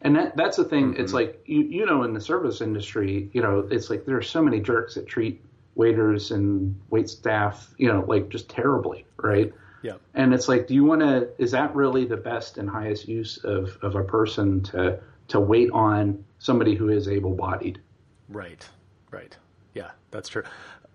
And 0.00 0.14
that 0.16 0.36
that's 0.36 0.56
the 0.56 0.64
thing. 0.64 0.92
Mm-hmm. 0.92 1.02
It's 1.02 1.12
like 1.12 1.42
you 1.46 1.62
you 1.62 1.86
know, 1.86 2.04
in 2.04 2.14
the 2.14 2.20
service 2.20 2.60
industry, 2.60 3.30
you 3.32 3.42
know, 3.42 3.66
it's 3.70 3.90
like 3.90 4.04
there 4.04 4.16
are 4.16 4.22
so 4.22 4.42
many 4.42 4.60
jerks 4.60 4.94
that 4.94 5.06
treat 5.06 5.42
waiters 5.74 6.30
and 6.30 6.78
wait 6.90 7.08
staff, 7.08 7.74
you 7.78 7.92
know, 7.92 8.04
like 8.06 8.28
just 8.28 8.48
terribly, 8.48 9.04
right? 9.16 9.52
Yeah. 9.82 9.94
And 10.14 10.32
it's 10.32 10.48
like, 10.48 10.66
do 10.66 10.74
you 10.74 10.84
want 10.84 11.00
to? 11.00 11.28
Is 11.38 11.50
that 11.50 11.74
really 11.74 12.04
the 12.04 12.16
best 12.16 12.56
and 12.58 12.70
highest 12.70 13.08
use 13.08 13.38
of 13.44 13.76
of 13.82 13.96
a 13.96 14.04
person 14.04 14.62
to 14.64 15.00
to 15.28 15.40
wait 15.40 15.70
on 15.72 16.24
somebody 16.38 16.74
who 16.74 16.88
is 16.88 17.08
able 17.08 17.34
bodied? 17.34 17.80
Right. 18.28 18.66
Right. 19.10 19.36
Yeah, 19.74 19.90
that's 20.10 20.28
true. 20.28 20.44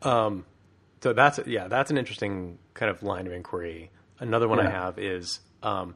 Um, 0.04 0.46
so 1.02 1.14
that's 1.14 1.40
yeah, 1.46 1.68
that's 1.68 1.92
an 1.92 1.98
interesting 1.98 2.60
kind 2.74 2.90
of 2.90 3.04
line 3.04 3.28
of 3.28 3.34
inquiry. 3.34 3.92
Another 4.20 4.48
one 4.48 4.60
I 4.60 4.70
have 4.70 4.98
is. 4.98 5.40
Um, 5.64 5.96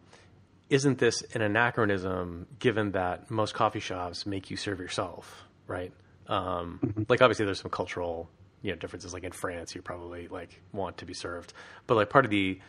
isn't 0.70 0.98
this 0.98 1.22
an 1.34 1.42
anachronism 1.42 2.48
given 2.60 2.92
that 2.94 3.30
most 3.30 3.54
coffee 3.54 3.80
shops 3.80 4.26
make 4.26 4.50
you 4.50 4.58
serve 4.58 4.80
yourself, 4.80 5.44
right? 5.68 5.92
Um, 6.28 7.06
Like 7.10 7.22
obviously 7.22 7.46
there's 7.46 7.60
some 7.62 7.72
cultural 7.72 8.30
you 8.62 8.72
know 8.72 8.78
differences. 8.78 9.14
Like 9.14 9.24
in 9.24 9.32
France, 9.34 9.76
you 9.76 9.82
probably 9.82 10.28
like 10.30 10.62
want 10.72 10.98
to 11.00 11.06
be 11.06 11.14
served, 11.14 11.54
but 11.86 11.96
like 11.96 12.10
part 12.10 12.26
of 12.26 12.32
the 12.32 12.60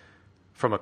from 0.52 0.72
a 0.74 0.80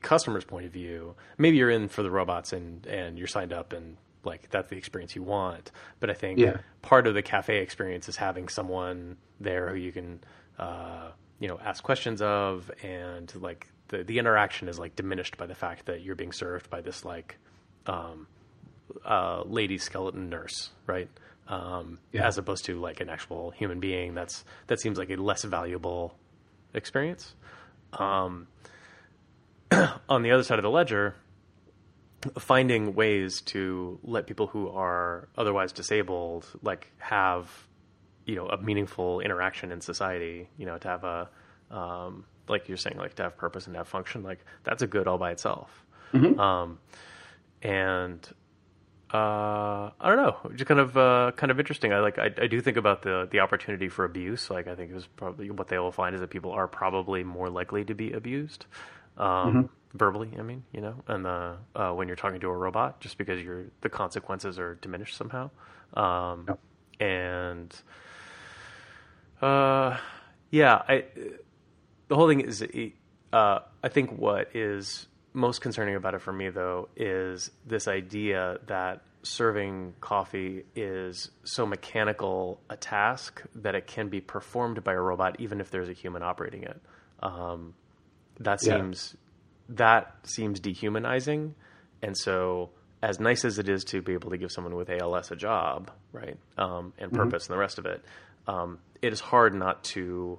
customer's 0.00 0.44
point 0.44 0.66
of 0.66 0.72
view, 0.72 1.14
maybe 1.36 1.56
you're 1.56 1.70
in 1.70 1.88
for 1.88 2.02
the 2.02 2.10
robots 2.10 2.52
and 2.52 2.86
and 2.86 3.18
you're 3.18 3.26
signed 3.28 3.52
up 3.52 3.72
and 3.72 3.96
like 4.24 4.48
that's 4.50 4.68
the 4.70 4.76
experience 4.76 5.14
you 5.14 5.22
want. 5.22 5.70
But 6.00 6.10
I 6.10 6.14
think 6.14 6.38
Yeah. 6.38 6.58
part 6.82 7.06
of 7.06 7.14
the 7.14 7.22
cafe 7.22 7.58
experience 7.58 8.08
is 8.08 8.16
having 8.16 8.48
someone 8.48 9.16
there 9.40 9.68
who 9.68 9.76
you 9.76 9.92
can 9.92 10.20
uh, 10.58 11.10
you 11.38 11.48
know 11.48 11.58
ask 11.64 11.82
questions 11.84 12.20
of 12.22 12.70
and 12.82 13.32
like 13.36 13.68
the 13.88 14.04
the 14.04 14.18
interaction 14.18 14.68
is 14.68 14.78
like 14.78 14.96
diminished 14.96 15.36
by 15.36 15.46
the 15.46 15.54
fact 15.54 15.86
that 15.86 16.02
you're 16.02 16.14
being 16.14 16.32
served 16.32 16.70
by 16.70 16.80
this 16.80 17.04
like 17.04 17.36
um, 17.86 18.26
uh, 19.04 19.42
lady 19.44 19.78
skeleton 19.78 20.28
nurse, 20.28 20.70
right? 20.86 21.08
Um, 21.46 21.98
Yeah. 22.12 22.26
As 22.26 22.36
opposed 22.38 22.66
to 22.66 22.78
like 22.78 23.00
an 23.00 23.08
actual 23.08 23.50
human 23.50 23.80
being. 23.80 24.14
That's 24.14 24.44
that 24.66 24.80
seems 24.80 24.98
like 24.98 25.10
a 25.10 25.16
less 25.16 25.44
valuable 25.44 26.14
experience. 26.74 27.34
Um, 27.92 28.48
on 30.08 30.22
the 30.22 30.30
other 30.30 30.42
side 30.42 30.58
of 30.58 30.62
the 30.62 30.70
ledger, 30.70 31.14
finding 32.38 32.94
ways 32.94 33.40
to 33.42 33.98
let 34.02 34.26
people 34.26 34.46
who 34.46 34.68
are 34.68 35.28
otherwise 35.36 35.72
disabled 35.72 36.46
like 36.62 36.90
have 36.98 37.66
you 38.26 38.34
know 38.34 38.48
a 38.48 38.60
meaningful 38.60 39.20
interaction 39.20 39.70
in 39.70 39.80
society 39.80 40.48
you 40.58 40.66
know 40.66 40.76
to 40.78 40.88
have 40.88 41.04
a 41.04 41.28
um, 41.70 42.24
like 42.48 42.68
you're 42.68 42.76
saying 42.76 42.96
like 42.98 43.14
to 43.14 43.22
have 43.22 43.36
purpose 43.36 43.66
and 43.66 43.76
have 43.76 43.88
function 43.88 44.22
like 44.22 44.44
that's 44.64 44.82
a 44.82 44.86
good 44.86 45.06
all 45.06 45.18
by 45.18 45.30
itself 45.32 45.84
um, 46.38 46.78
and 47.62 48.26
uh, 49.12 49.90
I 50.00 50.08
don't 50.08 50.16
know, 50.16 50.36
just 50.54 50.66
kind 50.66 50.80
of 50.80 50.96
uh, 50.96 51.32
kind 51.36 51.50
of 51.50 51.58
interesting. 51.58 51.92
I 51.94 52.00
like 52.00 52.18
I, 52.18 52.30
I 52.40 52.46
do 52.46 52.60
think 52.60 52.76
about 52.76 53.02
the 53.02 53.26
the 53.30 53.40
opportunity 53.40 53.88
for 53.88 54.04
abuse. 54.04 54.50
Like 54.50 54.68
I 54.68 54.74
think 54.74 54.90
it 54.90 54.94
was 54.94 55.06
probably 55.06 55.50
what 55.50 55.68
they 55.68 55.78
will 55.78 55.92
find 55.92 56.14
is 56.14 56.20
that 56.20 56.28
people 56.30 56.52
are 56.52 56.68
probably 56.68 57.24
more 57.24 57.48
likely 57.48 57.84
to 57.84 57.94
be 57.94 58.12
abused 58.12 58.66
um, 59.16 59.70
verbally. 59.94 60.30
I 60.38 60.42
mean, 60.42 60.62
you 60.72 60.82
know, 60.82 60.94
and 61.08 61.24
the 61.24 61.56
uh, 61.74 61.92
when 61.92 62.06
you're 62.06 62.16
talking 62.16 62.40
to 62.40 62.48
a 62.48 62.56
robot, 62.56 63.00
just 63.00 63.16
because 63.16 63.42
you're 63.42 63.64
the 63.80 63.88
consequences 63.88 64.58
are 64.58 64.74
diminished 64.76 65.16
somehow. 65.16 65.50
Um, 65.94 66.44
Yep. 66.48 66.58
And 67.00 67.82
uh, 69.40 69.96
yeah, 70.50 70.82
I 70.88 71.04
the 72.08 72.16
whole 72.16 72.28
thing 72.28 72.40
is 72.40 72.64
uh, 73.32 73.58
I 73.82 73.88
think 73.88 74.18
what 74.18 74.54
is 74.56 75.06
most 75.32 75.60
concerning 75.60 75.94
about 75.94 76.14
it 76.14 76.20
for 76.20 76.32
me 76.32 76.48
though 76.48 76.88
is 76.96 77.50
this 77.66 77.86
idea 77.86 78.58
that 78.66 79.02
serving 79.22 79.94
coffee 80.00 80.64
is 80.74 81.30
so 81.44 81.66
mechanical 81.66 82.60
a 82.70 82.76
task 82.76 83.42
that 83.56 83.74
it 83.74 83.86
can 83.86 84.08
be 84.08 84.20
performed 84.20 84.82
by 84.82 84.92
a 84.92 85.00
robot 85.00 85.36
even 85.40 85.60
if 85.60 85.70
there's 85.70 85.88
a 85.88 85.92
human 85.92 86.22
operating 86.22 86.62
it. 86.62 86.80
Um, 87.22 87.74
that 88.40 88.60
Yeah. 88.62 88.76
seems 88.76 89.16
that 89.70 90.14
seems 90.22 90.60
dehumanizing. 90.60 91.54
And 92.00 92.16
so 92.16 92.70
as 93.02 93.20
nice 93.20 93.44
as 93.44 93.58
it 93.58 93.68
is 93.68 93.84
to 93.84 94.00
be 94.00 94.14
able 94.14 94.30
to 94.30 94.38
give 94.38 94.50
someone 94.50 94.74
with 94.74 94.88
ALS 94.88 95.30
a 95.30 95.36
job 95.36 95.90
right 96.12 96.36
um, 96.56 96.92
and 96.98 97.12
purpose 97.12 97.46
and 97.46 97.54
the 97.54 97.58
rest 97.58 97.78
of 97.78 97.86
it 97.86 98.04
um, 98.46 98.78
it 99.02 99.12
is 99.12 99.20
hard 99.20 99.54
not 99.54 99.84
to 99.84 100.38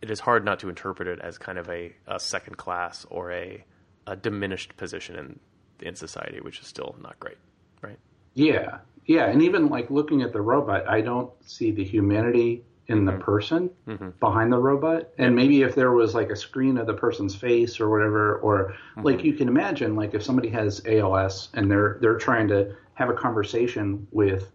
it 0.00 0.10
is 0.10 0.20
hard 0.20 0.44
not 0.44 0.60
to 0.60 0.68
interpret 0.68 1.08
it 1.08 1.18
as 1.20 1.38
kind 1.38 1.58
of 1.58 1.68
a, 1.68 1.92
a 2.06 2.20
second 2.20 2.56
class 2.56 3.06
or 3.10 3.32
a, 3.32 3.64
a 4.06 4.16
diminished 4.16 4.76
position 4.76 5.16
in 5.16 5.40
in 5.80 5.94
society, 5.94 6.40
which 6.40 6.58
is 6.60 6.66
still 6.66 6.96
not 7.00 7.18
great, 7.20 7.36
right? 7.82 7.98
Yeah, 8.34 8.78
yeah, 9.06 9.26
and 9.26 9.42
even 9.42 9.68
like 9.68 9.90
looking 9.90 10.22
at 10.22 10.32
the 10.32 10.40
robot, 10.40 10.88
I 10.88 11.00
don't 11.00 11.30
see 11.44 11.70
the 11.70 11.84
humanity 11.84 12.64
in 12.88 13.04
the 13.04 13.12
mm-hmm. 13.12 13.20
person 13.20 13.70
mm-hmm. 13.86 14.10
behind 14.18 14.52
the 14.52 14.58
robot. 14.58 15.10
And 15.18 15.34
maybe 15.34 15.62
if 15.62 15.74
there 15.74 15.92
was 15.92 16.14
like 16.14 16.30
a 16.30 16.36
screen 16.36 16.78
of 16.78 16.86
the 16.86 16.94
person's 16.94 17.34
face 17.34 17.80
or 17.80 17.90
whatever, 17.90 18.38
or 18.38 18.74
mm-hmm. 18.96 19.02
like 19.02 19.24
you 19.24 19.34
can 19.34 19.48
imagine, 19.48 19.94
like 19.94 20.14
if 20.14 20.22
somebody 20.22 20.48
has 20.50 20.82
ALS 20.86 21.48
and 21.54 21.70
they're 21.70 21.98
they're 22.00 22.18
trying 22.18 22.48
to 22.48 22.74
have 22.94 23.10
a 23.10 23.14
conversation 23.14 24.06
with 24.10 24.50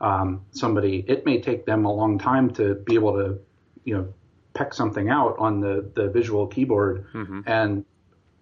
um, 0.00 0.42
somebody, 0.52 1.04
it 1.08 1.26
may 1.26 1.40
take 1.40 1.66
them 1.66 1.84
a 1.84 1.92
long 1.92 2.18
time 2.18 2.50
to 2.50 2.74
be 2.74 2.94
able 2.94 3.14
to, 3.14 3.38
you 3.84 3.96
know, 3.96 4.14
peck 4.58 4.74
something 4.74 5.08
out 5.08 5.36
on 5.38 5.60
the 5.60 5.88
the 5.94 6.08
visual 6.08 6.46
keyboard, 6.48 7.06
and 7.46 7.84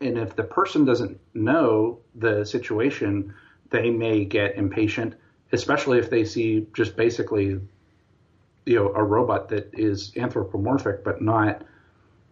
and 0.01 0.19
if 0.19 0.35
the 0.35 0.43
person 0.45 0.85
doesn't 0.85 1.21
know 1.35 1.99
the 2.15 2.45
situation, 2.45 3.35
they 3.71 3.91
may 3.91 4.25
get 4.25 4.57
impatient, 4.57 5.15
especially 5.53 5.99
if 5.99 6.09
they 6.11 6.25
see 6.25 6.67
just 6.75 6.97
basically, 6.97 7.61
you 8.67 8.75
know, 8.75 8.93
a 8.95 9.03
robot 9.05 9.49
that 9.51 9.71
is 9.75 10.13
anthropomorphic 10.17 11.05
but 11.05 11.21
not. 11.21 11.63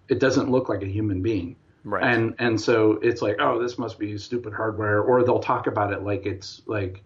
It 0.08 0.18
doesn't 0.20 0.50
look 0.50 0.68
like 0.68 0.82
a 0.82 0.86
human 0.86 1.22
being, 1.22 1.56
Right. 1.84 2.04
and 2.04 2.34
and 2.38 2.60
so 2.60 2.92
it's 3.02 3.22
like, 3.22 3.36
oh, 3.40 3.60
this 3.62 3.78
must 3.78 3.98
be 3.98 4.16
stupid 4.18 4.52
hardware, 4.52 5.00
or 5.00 5.22
they'll 5.24 5.38
talk 5.40 5.66
about 5.66 5.92
it 5.92 6.02
like 6.02 6.26
it's 6.26 6.60
like, 6.66 7.02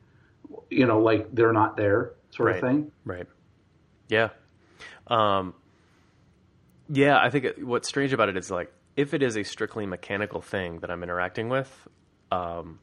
you 0.70 0.86
know, 0.86 1.00
like 1.00 1.32
they're 1.34 1.52
not 1.52 1.76
there, 1.76 2.12
sort 2.30 2.46
Right. 2.48 2.56
of 2.56 2.60
thing. 2.68 2.92
Right. 3.04 3.26
Yeah. 4.08 4.30
Um, 5.06 5.54
yeah, 6.88 7.18
I 7.18 7.30
think 7.30 7.44
it, 7.44 7.66
what's 7.66 7.88
strange 7.88 8.12
about 8.12 8.28
it 8.28 8.36
is 8.36 8.50
like 8.50 8.72
if 8.96 9.14
it 9.14 9.22
is 9.22 9.36
a 9.36 9.42
strictly 9.44 9.86
mechanical 9.86 10.40
thing 10.40 10.80
that 10.80 10.90
I'm 10.90 11.02
interacting 11.02 11.48
with, 11.48 11.88
um, 12.32 12.80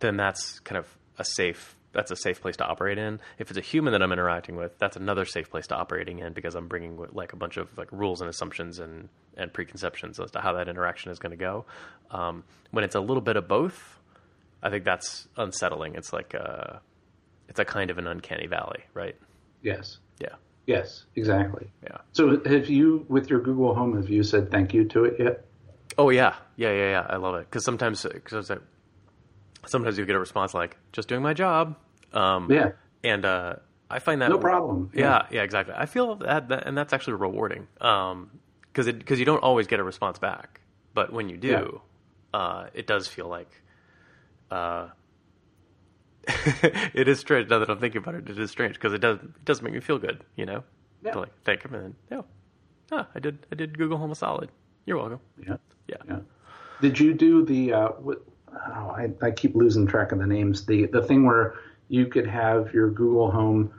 then 0.00 0.16
that's 0.16 0.60
kind 0.60 0.78
of 0.78 0.86
a 1.18 1.24
safe. 1.24 1.76
That's 1.92 2.10
a 2.10 2.16
safe 2.16 2.40
place 2.40 2.56
to 2.56 2.64
operate 2.64 2.96
in. 2.98 3.20
If 3.38 3.50
it's 3.50 3.58
a 3.58 3.62
human 3.62 3.92
that 3.92 4.02
I'm 4.02 4.12
interacting 4.12 4.56
with, 4.56 4.78
that's 4.78 4.96
another 4.96 5.26
safe 5.26 5.50
place 5.50 5.66
to 5.68 5.76
operating 5.76 6.20
in 6.20 6.32
because 6.32 6.54
I'm 6.54 6.66
bringing 6.66 6.98
like 7.12 7.34
a 7.34 7.36
bunch 7.36 7.58
of 7.58 7.68
like 7.76 7.92
rules 7.92 8.20
and 8.20 8.30
assumptions 8.30 8.78
and 8.78 9.08
and 9.36 9.52
preconceptions 9.52 10.18
as 10.20 10.30
to 10.32 10.40
how 10.40 10.54
that 10.54 10.68
interaction 10.68 11.10
is 11.10 11.18
going 11.18 11.30
to 11.30 11.36
go. 11.36 11.64
Um, 12.10 12.44
when 12.70 12.84
it's 12.84 12.94
a 12.94 13.00
little 13.00 13.20
bit 13.22 13.36
of 13.36 13.48
both, 13.48 13.98
I 14.62 14.70
think 14.70 14.84
that's 14.84 15.28
unsettling. 15.36 15.94
It's 15.94 16.12
like 16.12 16.34
a, 16.34 16.80
it's 17.48 17.58
a 17.58 17.64
kind 17.64 17.90
of 17.90 17.98
an 17.98 18.06
uncanny 18.06 18.46
valley, 18.46 18.84
right? 18.94 19.16
Yes, 19.62 19.98
Yeah. 20.20 20.34
Yes, 20.66 21.04
exactly. 21.16 21.70
Yeah. 21.82 21.98
So 22.12 22.40
have 22.44 22.68
you, 22.68 23.04
with 23.08 23.30
your 23.30 23.40
Google 23.40 23.74
Home, 23.74 23.96
have 23.96 24.08
you 24.08 24.22
said 24.22 24.50
thank 24.50 24.72
you 24.74 24.84
to 24.88 25.04
it 25.04 25.16
yet? 25.18 25.44
Oh 25.98 26.10
yeah, 26.10 26.34
yeah, 26.56 26.72
yeah, 26.72 26.90
yeah. 26.90 27.06
I 27.08 27.16
love 27.16 27.34
it 27.34 27.50
because 27.50 27.64
sometimes, 27.64 28.06
cause 28.24 28.50
I, 28.50 28.58
sometimes 29.66 29.98
you 29.98 30.06
get 30.06 30.16
a 30.16 30.20
response 30.20 30.54
like 30.54 30.76
"just 30.92 31.08
doing 31.08 31.22
my 31.22 31.34
job," 31.34 31.76
um, 32.12 32.50
Yeah. 32.50 32.70
and 33.04 33.24
uh, 33.24 33.56
I 33.90 33.98
find 33.98 34.22
that 34.22 34.30
No 34.30 34.38
problem. 34.38 34.90
Yeah, 34.94 35.26
yeah, 35.30 35.42
exactly. 35.42 35.74
I 35.76 35.86
feel 35.86 36.16
that, 36.16 36.48
that 36.48 36.66
and 36.66 36.76
that's 36.76 36.92
actually 36.92 37.14
rewarding 37.14 37.68
because 37.74 38.86
it 38.86 38.98
because 38.98 39.18
you 39.18 39.26
don't 39.26 39.42
always 39.42 39.66
get 39.66 39.80
a 39.80 39.84
response 39.84 40.18
back, 40.18 40.60
but 40.94 41.12
when 41.12 41.28
you 41.28 41.36
do, 41.36 41.82
uh, 42.32 42.66
it 42.74 42.86
does 42.86 43.06
feel 43.08 43.28
like. 43.28 43.50
Uh, 44.50 44.88
it 46.94 47.08
is 47.08 47.18
strange 47.18 47.50
now 47.50 47.58
that 47.58 47.68
I'm 47.68 47.78
thinking 47.78 47.98
about 47.98 48.14
it. 48.14 48.28
It 48.28 48.38
is 48.38 48.50
strange 48.50 48.74
because 48.74 48.92
it 48.92 49.00
does 49.00 49.18
it 49.18 49.44
does 49.44 49.62
make 49.62 49.72
me 49.72 49.80
feel 49.80 49.98
good, 49.98 50.24
you 50.36 50.46
know. 50.46 50.62
Yeah. 51.04 51.12
To 51.12 51.20
like 51.20 51.32
thank 51.44 51.64
him 51.64 51.74
and 51.74 51.84
then, 51.84 51.94
yeah, 52.10 52.22
ah, 52.92 53.08
I 53.14 53.18
did 53.18 53.46
I 53.50 53.56
did 53.56 53.76
Google 53.76 53.98
Home 53.98 54.12
a 54.12 54.14
solid. 54.14 54.50
You're 54.86 54.98
welcome. 54.98 55.20
Yeah. 55.46 55.56
Yeah. 55.88 55.96
Yeah. 56.08 56.18
Did 56.80 56.98
you 56.98 57.14
do 57.14 57.44
the? 57.44 57.72
Uh, 57.72 57.88
what, 57.90 58.22
oh, 58.52 58.94
I, 58.96 59.10
I 59.20 59.30
keep 59.30 59.54
losing 59.54 59.86
track 59.86 60.12
of 60.12 60.18
the 60.18 60.26
names. 60.26 60.64
The 60.66 60.86
the 60.86 61.02
thing 61.02 61.24
where 61.24 61.54
you 61.88 62.06
could 62.06 62.26
have 62.26 62.72
your 62.72 62.90
Google 62.90 63.30
Home 63.30 63.72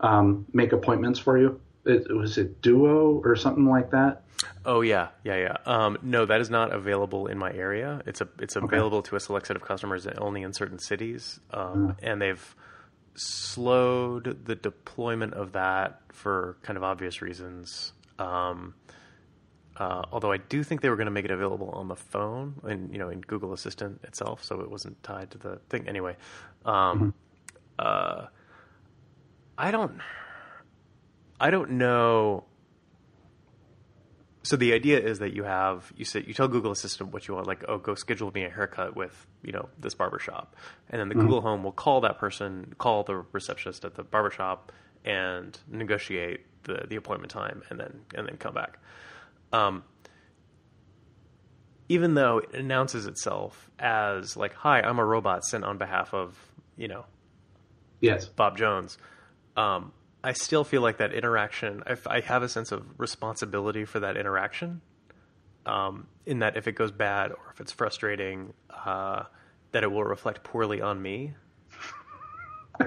um, 0.00 0.46
make 0.52 0.72
appointments 0.72 1.18
for 1.18 1.38
you. 1.38 1.60
It, 1.86 2.14
was 2.14 2.36
it 2.38 2.60
Duo 2.62 3.20
or 3.24 3.36
something 3.36 3.66
like 3.66 3.90
that? 3.90 4.22
Oh 4.64 4.80
yeah, 4.80 5.08
yeah, 5.24 5.36
yeah. 5.36 5.56
Um, 5.64 5.98
no, 6.02 6.26
that 6.26 6.40
is 6.40 6.50
not 6.50 6.72
available 6.72 7.26
in 7.26 7.38
my 7.38 7.52
area. 7.52 8.02
It's 8.06 8.20
a 8.20 8.28
it's 8.38 8.56
available 8.56 9.02
to 9.02 9.16
a 9.16 9.20
select 9.20 9.46
set 9.46 9.56
of 9.56 9.62
customers 9.62 10.06
only 10.18 10.42
in 10.42 10.52
certain 10.52 10.78
cities, 10.78 11.40
um, 11.52 11.96
and 12.02 12.20
they've 12.20 12.54
slowed 13.14 14.44
the 14.44 14.54
deployment 14.54 15.34
of 15.34 15.52
that 15.52 16.00
for 16.12 16.56
kind 16.62 16.76
of 16.76 16.82
obvious 16.82 17.22
reasons. 17.22 17.92
Um, 18.18 18.74
uh, 19.76 20.02
although 20.10 20.32
I 20.32 20.38
do 20.38 20.62
think 20.62 20.80
they 20.80 20.88
were 20.88 20.96
going 20.96 21.06
to 21.06 21.12
make 21.12 21.24
it 21.24 21.30
available 21.30 21.70
on 21.70 21.88
the 21.88 21.96
phone 21.96 22.60
and 22.64 22.90
you 22.92 22.98
know 22.98 23.08
in 23.08 23.20
Google 23.20 23.52
Assistant 23.52 24.00
itself, 24.04 24.42
so 24.42 24.60
it 24.60 24.70
wasn't 24.70 25.02
tied 25.02 25.30
to 25.32 25.38
the 25.38 25.60
thing. 25.68 25.88
Anyway, 25.88 26.16
um, 26.64 27.14
uh, 27.78 28.26
I 29.56 29.70
don't. 29.70 30.00
I 31.40 31.50
don't 31.50 31.72
know. 31.72 32.44
So 34.42 34.56
the 34.56 34.74
idea 34.74 35.00
is 35.00 35.18
that 35.18 35.32
you 35.34 35.42
have 35.42 35.92
you 35.96 36.04
say 36.04 36.22
you 36.26 36.32
tell 36.32 36.46
Google 36.48 36.70
Assistant 36.70 37.12
what 37.12 37.26
you 37.26 37.34
want, 37.34 37.46
like 37.46 37.64
oh 37.68 37.78
go 37.78 37.94
schedule 37.94 38.30
me 38.32 38.44
a 38.44 38.50
haircut 38.50 38.94
with 38.94 39.26
you 39.42 39.52
know 39.52 39.68
this 39.78 39.94
barbershop, 39.94 40.54
and 40.88 41.00
then 41.00 41.08
the 41.08 41.14
Google 41.16 41.40
Home 41.40 41.64
will 41.64 41.72
call 41.72 42.00
that 42.02 42.18
person, 42.18 42.74
call 42.78 43.02
the 43.02 43.24
receptionist 43.32 43.84
at 43.84 43.94
the 43.96 44.04
barbershop, 44.04 44.70
and 45.04 45.58
negotiate 45.68 46.46
the 46.62 46.86
the 46.88 46.96
appointment 46.96 47.32
time, 47.32 47.62
and 47.70 47.80
then 47.80 48.00
and 48.14 48.28
then 48.28 48.36
come 48.36 48.54
back. 48.54 48.78
Um, 49.52 49.82
even 51.88 52.14
though 52.14 52.38
it 52.38 52.54
announces 52.54 53.06
itself 53.06 53.68
as 53.80 54.36
like, 54.36 54.54
"Hi, 54.54 54.80
I'm 54.80 54.98
a 55.00 55.04
robot 55.04 55.44
sent 55.44 55.64
on 55.64 55.76
behalf 55.76 56.14
of 56.14 56.38
you 56.76 56.86
know 56.88 57.04
Yes. 58.00 58.26
Bob 58.26 58.56
Jones," 58.56 58.96
um, 59.56 59.92
I 60.26 60.32
still 60.32 60.64
feel 60.64 60.82
like 60.82 60.96
that 60.98 61.14
interaction. 61.14 61.84
I, 61.86 61.96
I 62.16 62.20
have 62.20 62.42
a 62.42 62.48
sense 62.48 62.72
of 62.72 62.84
responsibility 62.98 63.84
for 63.84 64.00
that 64.00 64.16
interaction. 64.16 64.80
Um, 65.64 66.08
in 66.26 66.40
that, 66.40 66.56
if 66.56 66.66
it 66.66 66.72
goes 66.72 66.90
bad 66.90 67.30
or 67.30 67.52
if 67.54 67.60
it's 67.60 67.70
frustrating, 67.70 68.52
uh, 68.68 69.22
that 69.70 69.84
it 69.84 69.86
will 69.86 70.02
reflect 70.02 70.42
poorly 70.42 70.80
on 70.80 71.00
me. 71.00 71.34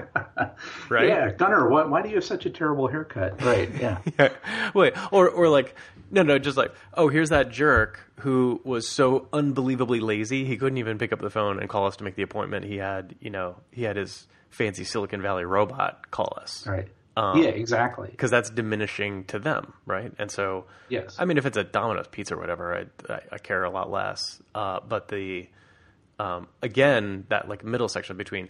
right? 0.90 1.08
Yeah, 1.08 1.32
Gunnar, 1.32 1.70
why, 1.70 1.86
why 1.86 2.02
do 2.02 2.10
you 2.10 2.16
have 2.16 2.26
such 2.26 2.46
a 2.46 2.50
terrible 2.50 2.90
haircut? 2.90 3.42
Right. 3.42 3.70
Yeah. 3.80 4.00
Yeah. 4.20 4.34
Wait, 4.74 4.94
or 5.14 5.30
or 5.30 5.48
like 5.48 5.76
no, 6.12 6.24
no, 6.24 6.40
just 6.40 6.58
like 6.58 6.74
oh, 6.94 7.08
here's 7.08 7.30
that 7.30 7.52
jerk 7.52 8.02
who 8.20 8.60
was 8.66 8.86
so 8.86 9.30
unbelievably 9.32 10.02
lazy 10.02 10.44
he 10.44 10.58
couldn't 10.58 10.78
even 10.78 10.98
pick 10.98 11.14
up 11.14 11.22
the 11.22 11.30
phone 11.30 11.60
and 11.60 11.70
call 11.70 11.88
us 11.88 11.96
to 11.98 12.04
make 12.04 12.16
the 12.16 12.22
appointment. 12.22 12.66
He 12.66 12.76
had 12.78 13.16
you 13.22 13.30
know 13.30 13.56
he 13.72 13.84
had 13.84 13.96
his 13.96 14.28
fancy 14.50 14.84
Silicon 14.84 15.22
Valley 15.22 15.46
robot 15.46 16.12
call 16.12 16.38
us. 16.42 16.68
Right. 16.68 16.90
Um, 17.20 17.38
yeah, 17.38 17.50
exactly. 17.50 18.08
Because 18.10 18.32
that's 18.32 18.50
diminishing 18.50 19.26
to 19.26 19.40
them, 19.40 19.74
right? 19.86 20.14
And 20.18 20.32
so, 20.32 20.66
yes. 20.88 21.18
I 21.20 21.26
mean, 21.26 21.38
if 21.38 21.46
it's 21.46 21.58
a 21.58 21.66
Domino's 21.66 22.08
pizza 22.08 22.36
or 22.36 22.40
whatever, 22.40 22.74
I, 22.74 23.14
I, 23.14 23.20
I 23.34 23.38
care 23.40 23.66
a 23.66 23.70
lot 23.70 23.92
less. 23.92 24.42
Uh, 24.56 24.80
but 24.88 25.10
the 25.10 25.50
um, 26.18 26.48
again, 26.62 27.26
that 27.28 27.50
like 27.50 27.64
middle 27.66 27.90
section 27.90 28.16
between 28.16 28.48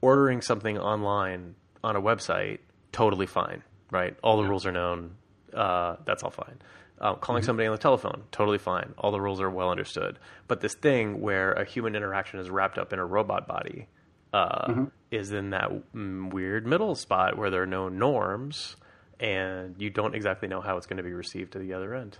ordering 0.00 0.40
something 0.40 0.78
online 0.78 1.54
on 1.84 1.96
a 1.96 2.00
website, 2.00 2.60
totally 2.92 3.26
fine, 3.26 3.62
right? 3.90 4.16
All 4.22 4.38
the 4.38 4.44
yeah. 4.44 4.48
rules 4.48 4.64
are 4.64 4.72
known. 4.72 5.16
Uh, 5.52 5.96
that's 6.06 6.22
all 6.22 6.30
fine. 6.30 6.62
Uh, 6.98 7.14
calling 7.16 7.40
mm-hmm. 7.40 7.46
somebody 7.46 7.66
on 7.66 7.72
the 7.72 7.82
telephone, 7.82 8.22
totally 8.30 8.58
fine. 8.58 8.94
All 8.96 9.10
the 9.10 9.20
rules 9.20 9.40
are 9.42 9.50
well 9.50 9.68
understood. 9.68 10.18
But 10.48 10.62
this 10.62 10.74
thing 10.74 11.20
where 11.20 11.52
a 11.52 11.64
human 11.66 11.94
interaction 11.94 12.40
is 12.40 12.48
wrapped 12.48 12.78
up 12.78 12.94
in 12.94 12.98
a 12.98 13.04
robot 13.04 13.46
body 13.46 13.88
uh, 14.32 14.66
mm-hmm. 14.68 14.84
Is 15.12 15.30
in 15.32 15.50
that 15.50 15.70
weird 15.94 16.66
middle 16.66 16.94
spot 16.94 17.36
where 17.36 17.50
there 17.50 17.62
are 17.62 17.66
no 17.66 17.88
norms 17.88 18.76
and 19.20 19.76
you 19.78 19.90
don't 19.90 20.14
exactly 20.14 20.48
know 20.48 20.60
how 20.60 20.76
it's 20.76 20.86
going 20.86 20.96
to 20.96 21.02
be 21.02 21.12
received 21.12 21.52
to 21.52 21.58
the 21.58 21.74
other 21.74 21.94
end. 21.94 22.18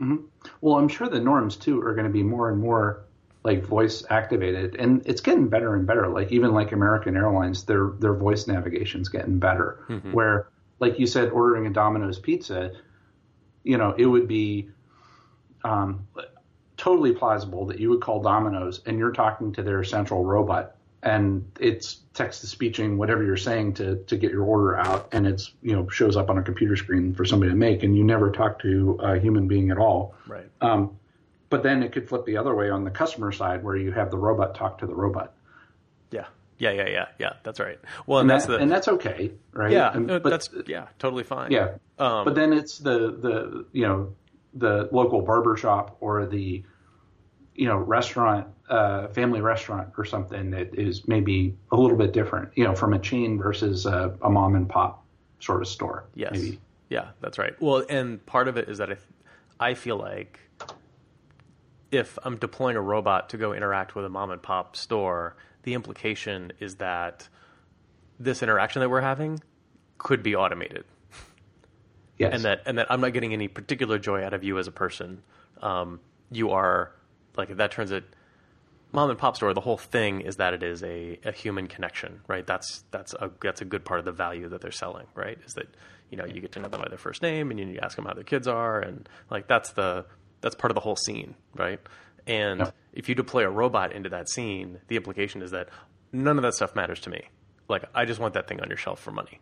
Mm-hmm. 0.00 0.26
Well, 0.60 0.76
I'm 0.76 0.88
sure 0.88 1.08
the 1.08 1.20
norms 1.20 1.56
too 1.56 1.80
are 1.80 1.94
going 1.94 2.06
to 2.06 2.12
be 2.12 2.22
more 2.22 2.50
and 2.50 2.60
more 2.60 3.04
like 3.44 3.64
voice 3.64 4.04
activated, 4.10 4.76
and 4.76 5.02
it's 5.06 5.20
getting 5.20 5.48
better 5.48 5.74
and 5.74 5.86
better. 5.86 6.08
Like 6.08 6.30
even 6.32 6.52
like 6.52 6.72
American 6.72 7.16
Airlines, 7.16 7.64
their 7.64 7.92
their 7.98 8.14
voice 8.14 8.46
navigation's 8.46 9.08
getting 9.08 9.38
better. 9.38 9.84
Mm-hmm. 9.88 10.12
Where 10.12 10.48
like 10.80 10.98
you 10.98 11.06
said, 11.06 11.30
ordering 11.30 11.66
a 11.66 11.70
Domino's 11.70 12.18
pizza, 12.18 12.72
you 13.64 13.78
know, 13.78 13.94
it 13.96 14.06
would 14.06 14.28
be 14.28 14.68
um, 15.64 16.06
totally 16.76 17.12
plausible 17.12 17.66
that 17.66 17.80
you 17.80 17.90
would 17.90 18.00
call 18.00 18.22
Domino's 18.22 18.80
and 18.86 18.98
you're 18.98 19.12
talking 19.12 19.52
to 19.52 19.62
their 19.62 19.82
central 19.82 20.24
robot 20.24 20.76
and 21.02 21.50
it's 21.60 21.98
text 22.14 22.40
to 22.40 22.46
speeching 22.46 22.98
whatever 22.98 23.22
you're 23.22 23.36
saying 23.36 23.74
to 23.74 23.96
to 24.04 24.16
get 24.16 24.30
your 24.30 24.44
order 24.44 24.76
out. 24.76 25.08
And 25.12 25.26
it's 25.26 25.52
you 25.62 25.74
know 25.74 25.88
shows 25.88 26.16
up 26.16 26.30
on 26.30 26.38
a 26.38 26.42
computer 26.42 26.76
screen 26.76 27.14
for 27.14 27.24
somebody 27.24 27.50
to 27.50 27.56
make. 27.56 27.82
And 27.82 27.96
you 27.96 28.04
never 28.04 28.30
talk 28.30 28.60
to 28.62 28.98
a 29.02 29.18
human 29.18 29.48
being 29.48 29.70
at 29.70 29.78
all. 29.78 30.14
Right. 30.26 30.50
Um, 30.60 30.98
but 31.50 31.62
then 31.62 31.82
it 31.82 31.92
could 31.92 32.08
flip 32.08 32.26
the 32.26 32.36
other 32.36 32.54
way 32.54 32.68
on 32.70 32.84
the 32.84 32.90
customer 32.90 33.32
side 33.32 33.62
where 33.64 33.76
you 33.76 33.92
have 33.92 34.10
the 34.10 34.18
robot 34.18 34.54
talk 34.54 34.78
to 34.78 34.86
the 34.86 34.94
robot. 34.94 35.34
Yeah. 36.10 36.26
Yeah 36.58 36.72
yeah 36.72 36.88
yeah 36.88 37.06
yeah. 37.18 37.32
That's 37.44 37.60
right. 37.60 37.78
Well 38.06 38.18
and, 38.18 38.30
and 38.30 38.30
that's 38.30 38.46
that, 38.46 38.52
the 38.52 38.58
and 38.58 38.70
that's 38.70 38.88
okay 38.88 39.32
right? 39.52 39.72
Yeah 39.72 39.92
and, 39.94 40.06
but, 40.06 40.24
that's 40.24 40.50
yeah 40.66 40.88
totally 40.98 41.24
fine. 41.24 41.52
Yeah. 41.52 41.76
Um, 41.98 42.24
but 42.24 42.34
then 42.34 42.52
it's 42.52 42.78
the 42.78 42.98
the 43.12 43.66
you 43.72 43.86
know 43.86 44.14
the 44.54 44.88
local 44.90 45.22
barber 45.22 45.56
shop 45.56 45.96
or 46.00 46.26
the 46.26 46.64
you 47.54 47.66
know 47.66 47.76
restaurant 47.76 48.48
uh, 48.68 49.08
family 49.08 49.40
restaurant 49.40 49.88
or 49.96 50.04
something 50.04 50.50
that 50.50 50.74
is 50.74 51.08
maybe 51.08 51.56
a 51.72 51.76
little 51.76 51.96
bit 51.96 52.12
different 52.12 52.50
you 52.54 52.64
know 52.64 52.74
from 52.74 52.92
a 52.92 52.98
chain 52.98 53.38
versus 53.38 53.86
a, 53.86 54.14
a 54.22 54.28
mom 54.28 54.54
and 54.54 54.68
pop 54.68 55.04
sort 55.40 55.62
of 55.62 55.68
store 55.68 56.04
yes 56.14 56.32
maybe. 56.32 56.60
yeah 56.90 57.08
that's 57.20 57.38
right 57.38 57.60
well 57.60 57.84
and 57.88 58.24
part 58.26 58.48
of 58.48 58.56
it 58.56 58.68
is 58.68 58.78
that 58.78 58.90
I, 58.90 58.96
I 59.70 59.74
feel 59.74 59.96
like 59.96 60.40
if 61.90 62.18
i'm 62.22 62.36
deploying 62.36 62.76
a 62.76 62.80
robot 62.80 63.30
to 63.30 63.38
go 63.38 63.54
interact 63.54 63.94
with 63.94 64.04
a 64.04 64.10
mom 64.10 64.30
and 64.30 64.42
pop 64.42 64.76
store 64.76 65.36
the 65.62 65.74
implication 65.74 66.52
is 66.60 66.76
that 66.76 67.28
this 68.20 68.42
interaction 68.42 68.80
that 68.80 68.90
we're 68.90 69.00
having 69.00 69.40
could 69.96 70.22
be 70.22 70.36
automated 70.36 70.84
yes. 72.18 72.34
and 72.34 72.44
that 72.44 72.62
and 72.66 72.76
that 72.76 72.90
i'm 72.90 73.00
not 73.00 73.14
getting 73.14 73.32
any 73.32 73.48
particular 73.48 73.98
joy 73.98 74.22
out 74.22 74.34
of 74.34 74.44
you 74.44 74.58
as 74.58 74.66
a 74.66 74.72
person 74.72 75.22
um, 75.62 76.00
you 76.30 76.50
are 76.50 76.92
like 77.36 77.56
that 77.56 77.70
turns 77.70 77.90
it 77.90 78.04
mom 78.92 79.10
and 79.10 79.18
pop 79.18 79.36
store 79.36 79.52
the 79.52 79.60
whole 79.60 79.76
thing 79.76 80.20
is 80.20 80.36
that 80.36 80.54
it 80.54 80.62
is 80.62 80.82
a, 80.82 81.18
a 81.24 81.32
human 81.32 81.66
connection 81.66 82.20
right? 82.26 82.46
That's 82.46 82.84
that's 82.90 83.14
a 83.14 83.30
that's 83.42 83.60
a 83.60 83.64
good 83.64 83.84
part 83.84 83.98
of 84.00 84.04
the 84.06 84.12
value 84.12 84.48
that 84.48 84.60
they're 84.60 84.70
selling 84.70 85.06
right? 85.14 85.38
Is 85.46 85.54
that 85.54 85.68
you 86.10 86.16
know 86.16 86.24
you 86.24 86.40
get 86.40 86.52
to 86.52 86.60
know 86.60 86.68
them 86.68 86.80
by 86.80 86.88
their 86.88 86.98
first 86.98 87.22
name 87.22 87.50
and 87.50 87.60
you 87.60 87.78
ask 87.82 87.96
them 87.96 88.06
how 88.06 88.14
their 88.14 88.24
kids 88.24 88.48
are 88.48 88.80
and 88.80 89.08
like 89.30 89.46
that's 89.46 89.70
the 89.72 90.06
that's 90.40 90.54
part 90.54 90.70
of 90.70 90.74
the 90.74 90.80
whole 90.80 90.96
scene 90.96 91.34
right? 91.54 91.80
And 92.26 92.60
yeah. 92.60 92.70
if 92.92 93.08
you 93.08 93.14
deploy 93.14 93.44
a 93.46 93.50
robot 93.50 93.92
into 93.92 94.08
that 94.10 94.28
scene 94.28 94.78
the 94.88 94.96
implication 94.96 95.42
is 95.42 95.50
that 95.50 95.68
none 96.12 96.36
of 96.38 96.42
that 96.42 96.54
stuff 96.54 96.74
matters 96.74 97.00
to 97.00 97.10
me. 97.10 97.22
Like 97.68 97.84
i 97.94 98.04
just 98.04 98.20
want 98.20 98.34
that 98.34 98.48
thing 98.48 98.60
on 98.60 98.68
your 98.68 98.78
shelf 98.78 99.00
for 99.00 99.10
money. 99.10 99.40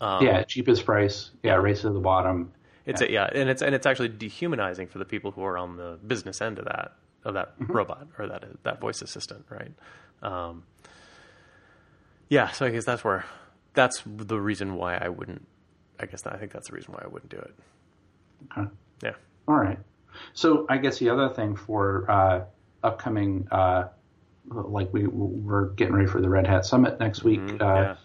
Um, 0.00 0.24
yeah 0.24 0.42
cheapest 0.42 0.84
price. 0.84 1.30
Yeah 1.42 1.54
race 1.54 1.82
to 1.82 1.90
the 1.90 2.00
bottom. 2.00 2.52
It's 2.84 3.00
yeah. 3.00 3.06
A, 3.06 3.10
yeah 3.10 3.30
and 3.34 3.48
it's 3.48 3.62
and 3.62 3.74
it's 3.74 3.86
actually 3.86 4.08
dehumanizing 4.08 4.88
for 4.88 4.98
the 4.98 5.06
people 5.06 5.30
who 5.30 5.42
are 5.42 5.56
on 5.56 5.76
the 5.78 5.98
business 6.06 6.42
end 6.42 6.58
of 6.58 6.66
that 6.66 6.92
of 7.24 7.34
that 7.34 7.58
mm-hmm. 7.58 7.72
robot 7.72 8.08
or 8.18 8.28
that 8.28 8.44
that 8.64 8.80
voice 8.80 9.02
assistant, 9.02 9.44
right? 9.48 9.72
Um, 10.22 10.64
yeah, 12.28 12.50
so 12.50 12.66
I 12.66 12.70
guess 12.70 12.84
that's 12.84 13.04
where 13.04 13.24
that's 13.74 14.02
the 14.06 14.40
reason 14.40 14.74
why 14.74 14.96
I 14.96 15.08
wouldn't. 15.08 15.46
I 15.98 16.06
guess 16.06 16.26
I 16.26 16.36
think 16.36 16.52
that's 16.52 16.68
the 16.68 16.74
reason 16.74 16.92
why 16.92 17.02
I 17.04 17.08
wouldn't 17.08 17.30
do 17.30 17.38
it. 17.38 17.54
Okay. 18.52 18.70
Yeah. 19.02 19.14
All 19.46 19.56
right. 19.56 19.78
So 20.32 20.66
I 20.68 20.78
guess 20.78 20.98
the 20.98 21.10
other 21.10 21.28
thing 21.28 21.56
for 21.56 22.10
uh, 22.10 22.44
upcoming, 22.82 23.48
uh, 23.50 23.88
like 24.48 24.92
we 24.92 25.06
we're 25.06 25.70
getting 25.70 25.94
ready 25.94 26.08
for 26.08 26.20
the 26.20 26.28
Red 26.28 26.46
Hat 26.46 26.66
Summit 26.66 26.98
next 27.00 27.24
week. 27.24 27.40
Mm-hmm. 27.40 27.62
Uh, 27.62 27.74
yeah. 27.74 27.96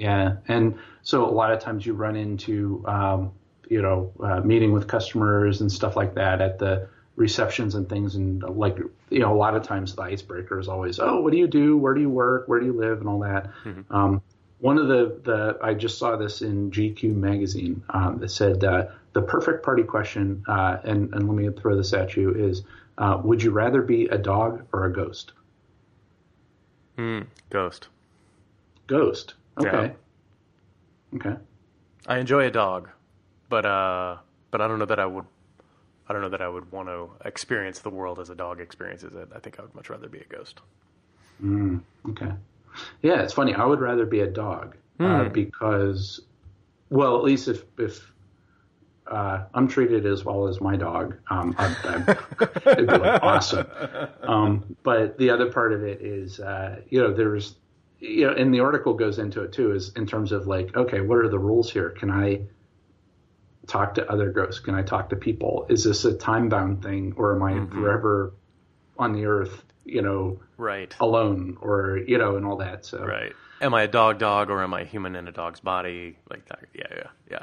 Yeah, 0.00 0.36
and 0.48 0.78
so 1.02 1.28
a 1.28 1.30
lot 1.30 1.52
of 1.52 1.60
times 1.60 1.84
you 1.84 1.92
run 1.92 2.16
into, 2.16 2.82
um, 2.88 3.32
you 3.68 3.82
know, 3.82 4.10
uh, 4.24 4.40
meeting 4.40 4.72
with 4.72 4.88
customers 4.88 5.60
and 5.60 5.70
stuff 5.70 5.94
like 5.94 6.14
that 6.14 6.40
at 6.40 6.58
the 6.58 6.88
receptions 7.20 7.74
and 7.74 7.86
things 7.86 8.14
and 8.16 8.42
like 8.42 8.78
you 9.10 9.18
know 9.18 9.30
a 9.32 9.36
lot 9.36 9.54
of 9.54 9.62
times 9.62 9.94
the 9.94 10.02
icebreaker 10.02 10.58
is 10.58 10.68
always 10.68 10.98
oh 10.98 11.20
what 11.20 11.32
do 11.32 11.38
you 11.38 11.46
do? 11.46 11.76
Where 11.76 11.92
do 11.92 12.00
you 12.00 12.08
work? 12.08 12.48
Where 12.48 12.58
do 12.58 12.66
you 12.66 12.72
live? 12.72 13.00
and 13.00 13.08
all 13.08 13.20
that. 13.20 13.50
Mm-hmm. 13.64 13.94
um, 13.94 14.22
one 14.58 14.78
of 14.78 14.88
the 14.88 15.20
the 15.22 15.58
I 15.62 15.74
just 15.74 15.98
saw 15.98 16.16
this 16.16 16.40
in 16.40 16.70
GQ 16.70 17.14
magazine 17.14 17.82
um, 17.90 18.18
that 18.20 18.30
said 18.30 18.64
uh, 18.64 18.86
the 19.12 19.22
perfect 19.22 19.64
party 19.64 19.82
question 19.82 20.42
uh, 20.48 20.78
and 20.82 21.14
and 21.14 21.28
let 21.28 21.36
me 21.36 21.48
throw 21.60 21.76
this 21.76 21.92
at 21.92 22.16
you 22.16 22.32
is 22.32 22.62
uh, 22.96 23.20
would 23.22 23.42
you 23.42 23.50
rather 23.50 23.82
be 23.82 24.06
a 24.06 24.18
dog 24.18 24.66
or 24.72 24.86
a 24.86 24.92
ghost? 24.92 25.32
Mm, 26.96 27.26
ghost. 27.50 27.88
Ghost. 28.86 29.34
Okay. 29.58 29.92
Yeah. 31.12 31.18
okay. 31.18 31.36
I 32.06 32.18
enjoy 32.18 32.46
a 32.46 32.50
dog 32.50 32.88
but 33.50 33.66
uh 33.66 34.16
but 34.50 34.62
I 34.62 34.68
don't 34.68 34.78
know 34.78 34.86
that 34.86 34.98
I 34.98 35.04
would 35.04 35.26
I 36.10 36.12
don't 36.12 36.22
know 36.22 36.28
that 36.30 36.42
I 36.42 36.48
would 36.48 36.72
want 36.72 36.88
to 36.88 37.08
experience 37.24 37.78
the 37.78 37.88
world 37.88 38.18
as 38.18 38.30
a 38.30 38.34
dog 38.34 38.60
experiences 38.60 39.14
it. 39.14 39.28
I 39.32 39.38
think 39.38 39.60
I 39.60 39.62
would 39.62 39.76
much 39.76 39.90
rather 39.90 40.08
be 40.08 40.18
a 40.18 40.24
ghost. 40.24 40.58
Mm, 41.40 41.82
okay. 42.08 42.32
Yeah, 43.00 43.22
it's 43.22 43.32
funny. 43.32 43.54
I 43.54 43.64
would 43.64 43.78
rather 43.78 44.04
be 44.04 44.18
a 44.18 44.26
dog 44.26 44.76
mm. 44.98 45.06
uh, 45.06 45.24
hmm. 45.26 45.32
because, 45.32 46.20
well, 46.88 47.16
at 47.16 47.22
least 47.22 47.46
if 47.46 47.62
if 47.78 48.12
uh, 49.06 49.44
I'm 49.54 49.68
treated 49.68 50.04
as 50.04 50.24
well 50.24 50.48
as 50.48 50.60
my 50.60 50.74
dog, 50.74 51.16
um, 51.30 51.54
I, 51.56 51.76
I, 51.84 52.16
it'd 52.72 52.88
be 52.88 52.98
like 52.98 53.22
awesome. 53.22 53.68
Um, 54.22 54.76
but 54.82 55.16
the 55.16 55.30
other 55.30 55.52
part 55.52 55.72
of 55.72 55.84
it 55.84 56.00
is, 56.00 56.40
uh, 56.40 56.80
you 56.88 57.00
know, 57.00 57.14
there's, 57.14 57.54
you 58.00 58.26
know, 58.26 58.32
and 58.32 58.52
the 58.52 58.60
article 58.60 58.94
goes 58.94 59.20
into 59.20 59.44
it 59.44 59.52
too, 59.52 59.70
is 59.70 59.92
in 59.94 60.08
terms 60.08 60.32
of 60.32 60.48
like, 60.48 60.76
okay, 60.76 61.02
what 61.02 61.18
are 61.18 61.28
the 61.28 61.38
rules 61.38 61.70
here? 61.70 61.90
Can 61.90 62.10
I 62.10 62.40
talk 63.66 63.94
to 63.94 64.10
other 64.10 64.30
ghosts? 64.30 64.60
Can 64.60 64.74
I 64.74 64.82
talk 64.82 65.10
to 65.10 65.16
people? 65.16 65.66
Is 65.68 65.84
this 65.84 66.04
a 66.04 66.14
time 66.14 66.48
bound 66.48 66.82
thing 66.82 67.14
or 67.16 67.34
am 67.34 67.42
I 67.42 67.52
mm-hmm. 67.52 67.80
forever 67.80 68.34
on 69.00 69.14
the 69.14 69.24
earth, 69.24 69.64
you 69.84 70.02
know, 70.02 70.38
right, 70.58 70.94
alone 71.00 71.56
or 71.60 71.98
you 72.06 72.18
know, 72.18 72.36
and 72.36 72.46
all 72.46 72.58
that. 72.58 72.84
So 72.84 73.04
right. 73.04 73.32
Am 73.62 73.74
I 73.74 73.82
a 73.82 73.88
dog 73.88 74.18
dog 74.18 74.50
or 74.50 74.62
am 74.62 74.72
I 74.72 74.84
human 74.84 75.16
in 75.16 75.26
a 75.26 75.32
dog's 75.32 75.60
body? 75.60 76.16
Like 76.30 76.46
that. 76.46 76.60
Yeah, 76.74 76.86
yeah, 76.90 77.08
yeah. 77.30 77.42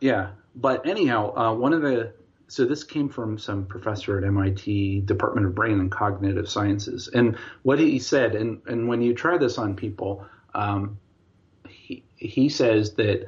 Yeah, 0.00 0.28
but 0.54 0.86
anyhow, 0.86 1.34
uh, 1.36 1.54
one 1.54 1.72
of 1.72 1.82
the 1.82 2.12
so 2.48 2.64
this 2.64 2.84
came 2.84 3.08
from 3.08 3.38
some 3.38 3.66
professor 3.66 4.18
at 4.18 4.24
MIT 4.24 5.00
Department 5.00 5.46
of 5.46 5.54
Brain 5.54 5.80
and 5.80 5.90
Cognitive 5.90 6.48
Sciences, 6.48 7.08
and 7.08 7.36
what 7.62 7.78
he 7.78 7.98
said, 7.98 8.34
and 8.34 8.62
and 8.66 8.88
when 8.88 9.02
you 9.02 9.14
try 9.14 9.36
this 9.38 9.58
on 9.58 9.74
people, 9.74 10.24
um, 10.54 10.98
he 11.68 12.04
he 12.16 12.48
says 12.48 12.94
that 12.94 13.26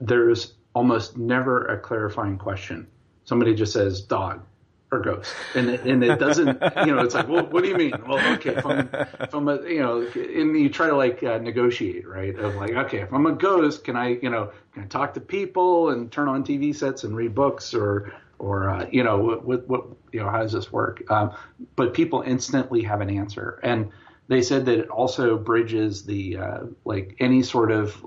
there's 0.00 0.54
almost 0.74 1.16
never 1.16 1.64
a 1.66 1.78
clarifying 1.78 2.38
question. 2.38 2.86
Somebody 3.24 3.54
just 3.54 3.72
says 3.72 4.00
dog 4.00 4.42
or 4.90 5.00
ghost, 5.00 5.34
and 5.54 5.68
it, 5.68 5.82
and 5.82 6.02
it 6.02 6.18
doesn't, 6.18 6.48
you 6.86 6.94
know, 6.94 7.00
it's 7.00 7.14
like, 7.14 7.28
well, 7.28 7.44
what 7.46 7.62
do 7.62 7.68
you 7.68 7.76
mean? 7.76 7.92
Well, 8.06 8.34
okay, 8.34 8.56
if 8.56 8.64
I'm, 8.64 8.88
if 9.20 9.34
I'm 9.34 9.48
a, 9.48 9.60
you 9.62 9.80
know, 9.80 10.00
and 10.00 10.58
you 10.58 10.70
try 10.70 10.86
to 10.86 10.96
like 10.96 11.22
uh, 11.22 11.38
negotiate, 11.38 12.08
right? 12.08 12.34
Of 12.38 12.54
like, 12.54 12.72
okay, 12.72 13.00
if 13.00 13.12
I'm 13.12 13.26
a 13.26 13.32
ghost, 13.32 13.84
can 13.84 13.96
I, 13.96 14.18
you 14.22 14.30
know, 14.30 14.50
can 14.72 14.84
I 14.84 14.86
talk 14.86 15.14
to 15.14 15.20
people 15.20 15.90
and 15.90 16.10
turn 16.10 16.28
on 16.28 16.42
TV 16.42 16.74
sets 16.74 17.04
and 17.04 17.14
read 17.14 17.34
books 17.34 17.74
or, 17.74 18.14
or 18.38 18.70
uh, 18.70 18.86
you 18.90 19.04
know, 19.04 19.18
what, 19.18 19.44
what, 19.44 19.68
what, 19.68 19.84
you 20.12 20.20
know, 20.20 20.30
how 20.30 20.40
does 20.40 20.52
this 20.52 20.72
work? 20.72 21.02
Um, 21.10 21.32
but 21.76 21.92
people 21.92 22.22
instantly 22.22 22.82
have 22.82 23.02
an 23.02 23.10
answer, 23.10 23.60
and 23.62 23.90
they 24.28 24.40
said 24.40 24.64
that 24.66 24.78
it 24.78 24.88
also 24.88 25.36
bridges 25.36 26.04
the 26.04 26.36
uh, 26.36 26.58
like 26.84 27.16
any 27.18 27.42
sort 27.42 27.72
of 27.72 28.02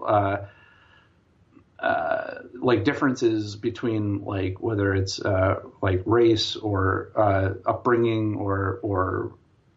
uh, 1.82 2.44
like 2.54 2.84
differences 2.84 3.56
between 3.56 4.24
like 4.24 4.62
whether 4.62 4.94
it's 4.94 5.20
uh, 5.20 5.62
like 5.82 6.04
race 6.06 6.56
or 6.56 7.12
uh, 7.15 7.54
upbringing 7.65 8.36
or 8.36 8.80
or 8.84 9.34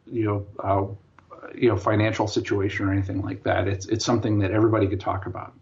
you 0.07 0.25
know 0.25 0.47
uh, 0.62 1.49
you 1.55 1.69
know 1.69 1.77
financial 1.77 2.29
situation 2.29 2.87
or 2.87 2.93
anything 2.93 3.23
like 3.23 3.43
that. 3.45 3.69
It's 3.69 3.87
it's 3.87 4.05
something 4.05 4.40
that 4.40 4.51
everybody 4.51 4.87
could 4.87 5.01
talk 5.01 5.25
about. 5.25 5.55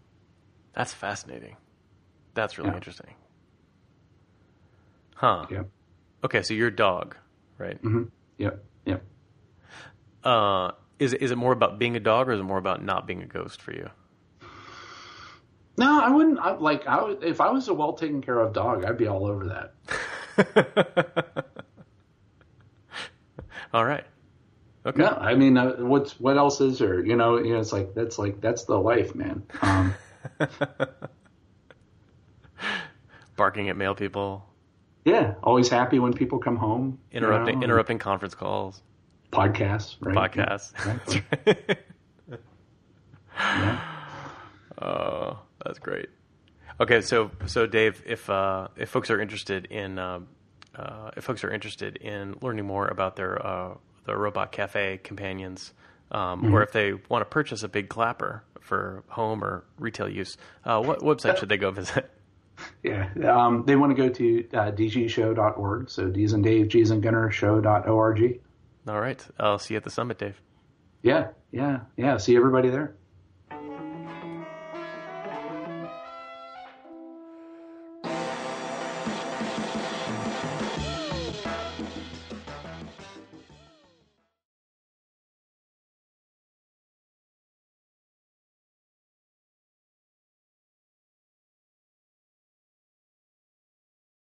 That's 0.73 0.93
fascinating. 0.93 1.55
That's 2.33 2.57
really 2.57 2.71
yeah. 2.71 2.75
interesting. 2.75 3.13
Huh. 5.15 5.45
Yeah. 5.49 5.63
Okay, 6.25 6.41
so 6.41 6.53
you're 6.53 6.67
a 6.67 6.75
dog, 6.75 7.15
right? 7.57 7.81
Mm-hmm. 7.81 8.03
Yep. 8.37 8.63
Yep. 8.85 9.03
Uh, 10.25 10.71
is 10.99 11.13
is 11.13 11.31
it 11.31 11.37
more 11.37 11.53
about 11.53 11.79
being 11.79 11.95
a 11.95 12.01
dog, 12.01 12.27
or 12.27 12.33
is 12.33 12.41
it 12.41 12.43
more 12.43 12.57
about 12.57 12.83
not 12.83 13.07
being 13.07 13.21
a 13.21 13.27
ghost 13.27 13.61
for 13.61 13.71
you? 13.71 13.89
No, 15.77 16.01
I 16.01 16.09
wouldn't. 16.09 16.39
I, 16.39 16.53
like, 16.53 16.85
I 16.87 17.01
would, 17.01 17.23
if 17.23 17.41
I 17.41 17.49
was 17.49 17.67
a 17.67 17.73
well 17.73 17.93
taken 17.93 18.21
care 18.21 18.39
of 18.39 18.53
dog, 18.53 18.85
I'd 18.85 18.97
be 18.97 19.07
all 19.07 19.25
over 19.25 19.71
that. 20.35 21.45
all 23.73 23.85
right. 23.85 24.05
Okay. 24.85 25.01
No, 25.01 25.07
I 25.09 25.33
mean, 25.35 25.57
uh, 25.57 25.75
what's 25.77 26.19
what 26.19 26.37
else 26.37 26.59
is 26.59 26.77
there? 26.79 27.03
You 27.03 27.15
know, 27.15 27.37
you 27.37 27.53
know, 27.53 27.59
it's 27.59 27.71
like 27.71 27.93
that's 27.93 28.19
like 28.19 28.41
that's 28.41 28.65
the 28.65 28.77
life, 28.77 29.15
man. 29.15 29.41
Um, 29.61 29.95
Barking 33.35 33.69
at 33.69 33.77
male 33.77 33.95
people. 33.95 34.45
Yeah, 35.05 35.35
always 35.41 35.69
happy 35.69 35.99
when 35.99 36.13
people 36.13 36.37
come 36.37 36.57
home. 36.57 36.99
Interrupting, 37.11 37.55
you 37.55 37.59
know, 37.61 37.65
interrupting 37.65 37.97
conference 37.97 38.35
calls. 38.35 38.81
Podcasts, 39.31 39.95
right? 40.01 40.15
Podcasts. 40.15 40.73
Right. 40.85 42.39
yeah. 43.39 43.79
Oh, 44.81 45.39
that's 45.63 45.79
great. 45.79 46.09
Okay, 46.79 47.01
so 47.01 47.31
so 47.45 47.67
Dave, 47.67 48.01
if 48.05 48.29
uh, 48.29 48.67
if 48.75 48.89
folks 48.89 49.09
are 49.09 49.19
interested 49.19 49.65
in 49.65 49.99
uh, 49.99 50.19
uh, 50.75 51.11
if 51.15 51.23
folks 51.23 51.43
are 51.43 51.51
interested 51.51 51.97
in 51.97 52.35
learning 52.41 52.65
more 52.65 52.87
about 52.87 53.15
their 53.15 53.45
uh, 53.45 53.75
the 54.05 54.17
robot 54.17 54.51
cafe 54.51 54.99
companions, 55.03 55.73
um, 56.11 56.41
mm-hmm. 56.41 56.53
or 56.53 56.63
if 56.63 56.71
they 56.71 56.93
want 57.09 57.21
to 57.21 57.25
purchase 57.25 57.63
a 57.63 57.67
big 57.67 57.89
clapper 57.89 58.43
for 58.59 59.03
home 59.07 59.43
or 59.43 59.63
retail 59.77 60.09
use, 60.09 60.37
uh, 60.65 60.81
what 60.81 60.99
website 60.99 61.37
should 61.37 61.49
they 61.49 61.57
go 61.57 61.71
visit? 61.71 62.09
Yeah, 62.83 63.09
um, 63.27 63.63
they 63.65 63.75
want 63.75 63.95
to 63.97 64.01
go 64.01 64.09
to 64.09 64.47
uh, 64.53 64.71
dgshow.org. 64.71 65.89
So 65.89 66.09
D's 66.09 66.33
and 66.33 66.43
Dave, 66.43 66.67
G's 66.67 66.91
and 66.91 67.01
Gunnar 67.01 67.31
show.org. 67.31 68.39
All 68.87 69.01
right. 69.01 69.25
I'll 69.39 69.57
see 69.57 69.73
you 69.73 69.79
at 69.79 69.83
the 69.83 69.89
summit, 69.89 70.19
Dave. 70.19 70.39
Yeah, 71.01 71.29
yeah, 71.51 71.79
yeah. 71.97 72.17
See 72.17 72.35
everybody 72.35 72.69
there. 72.69 72.95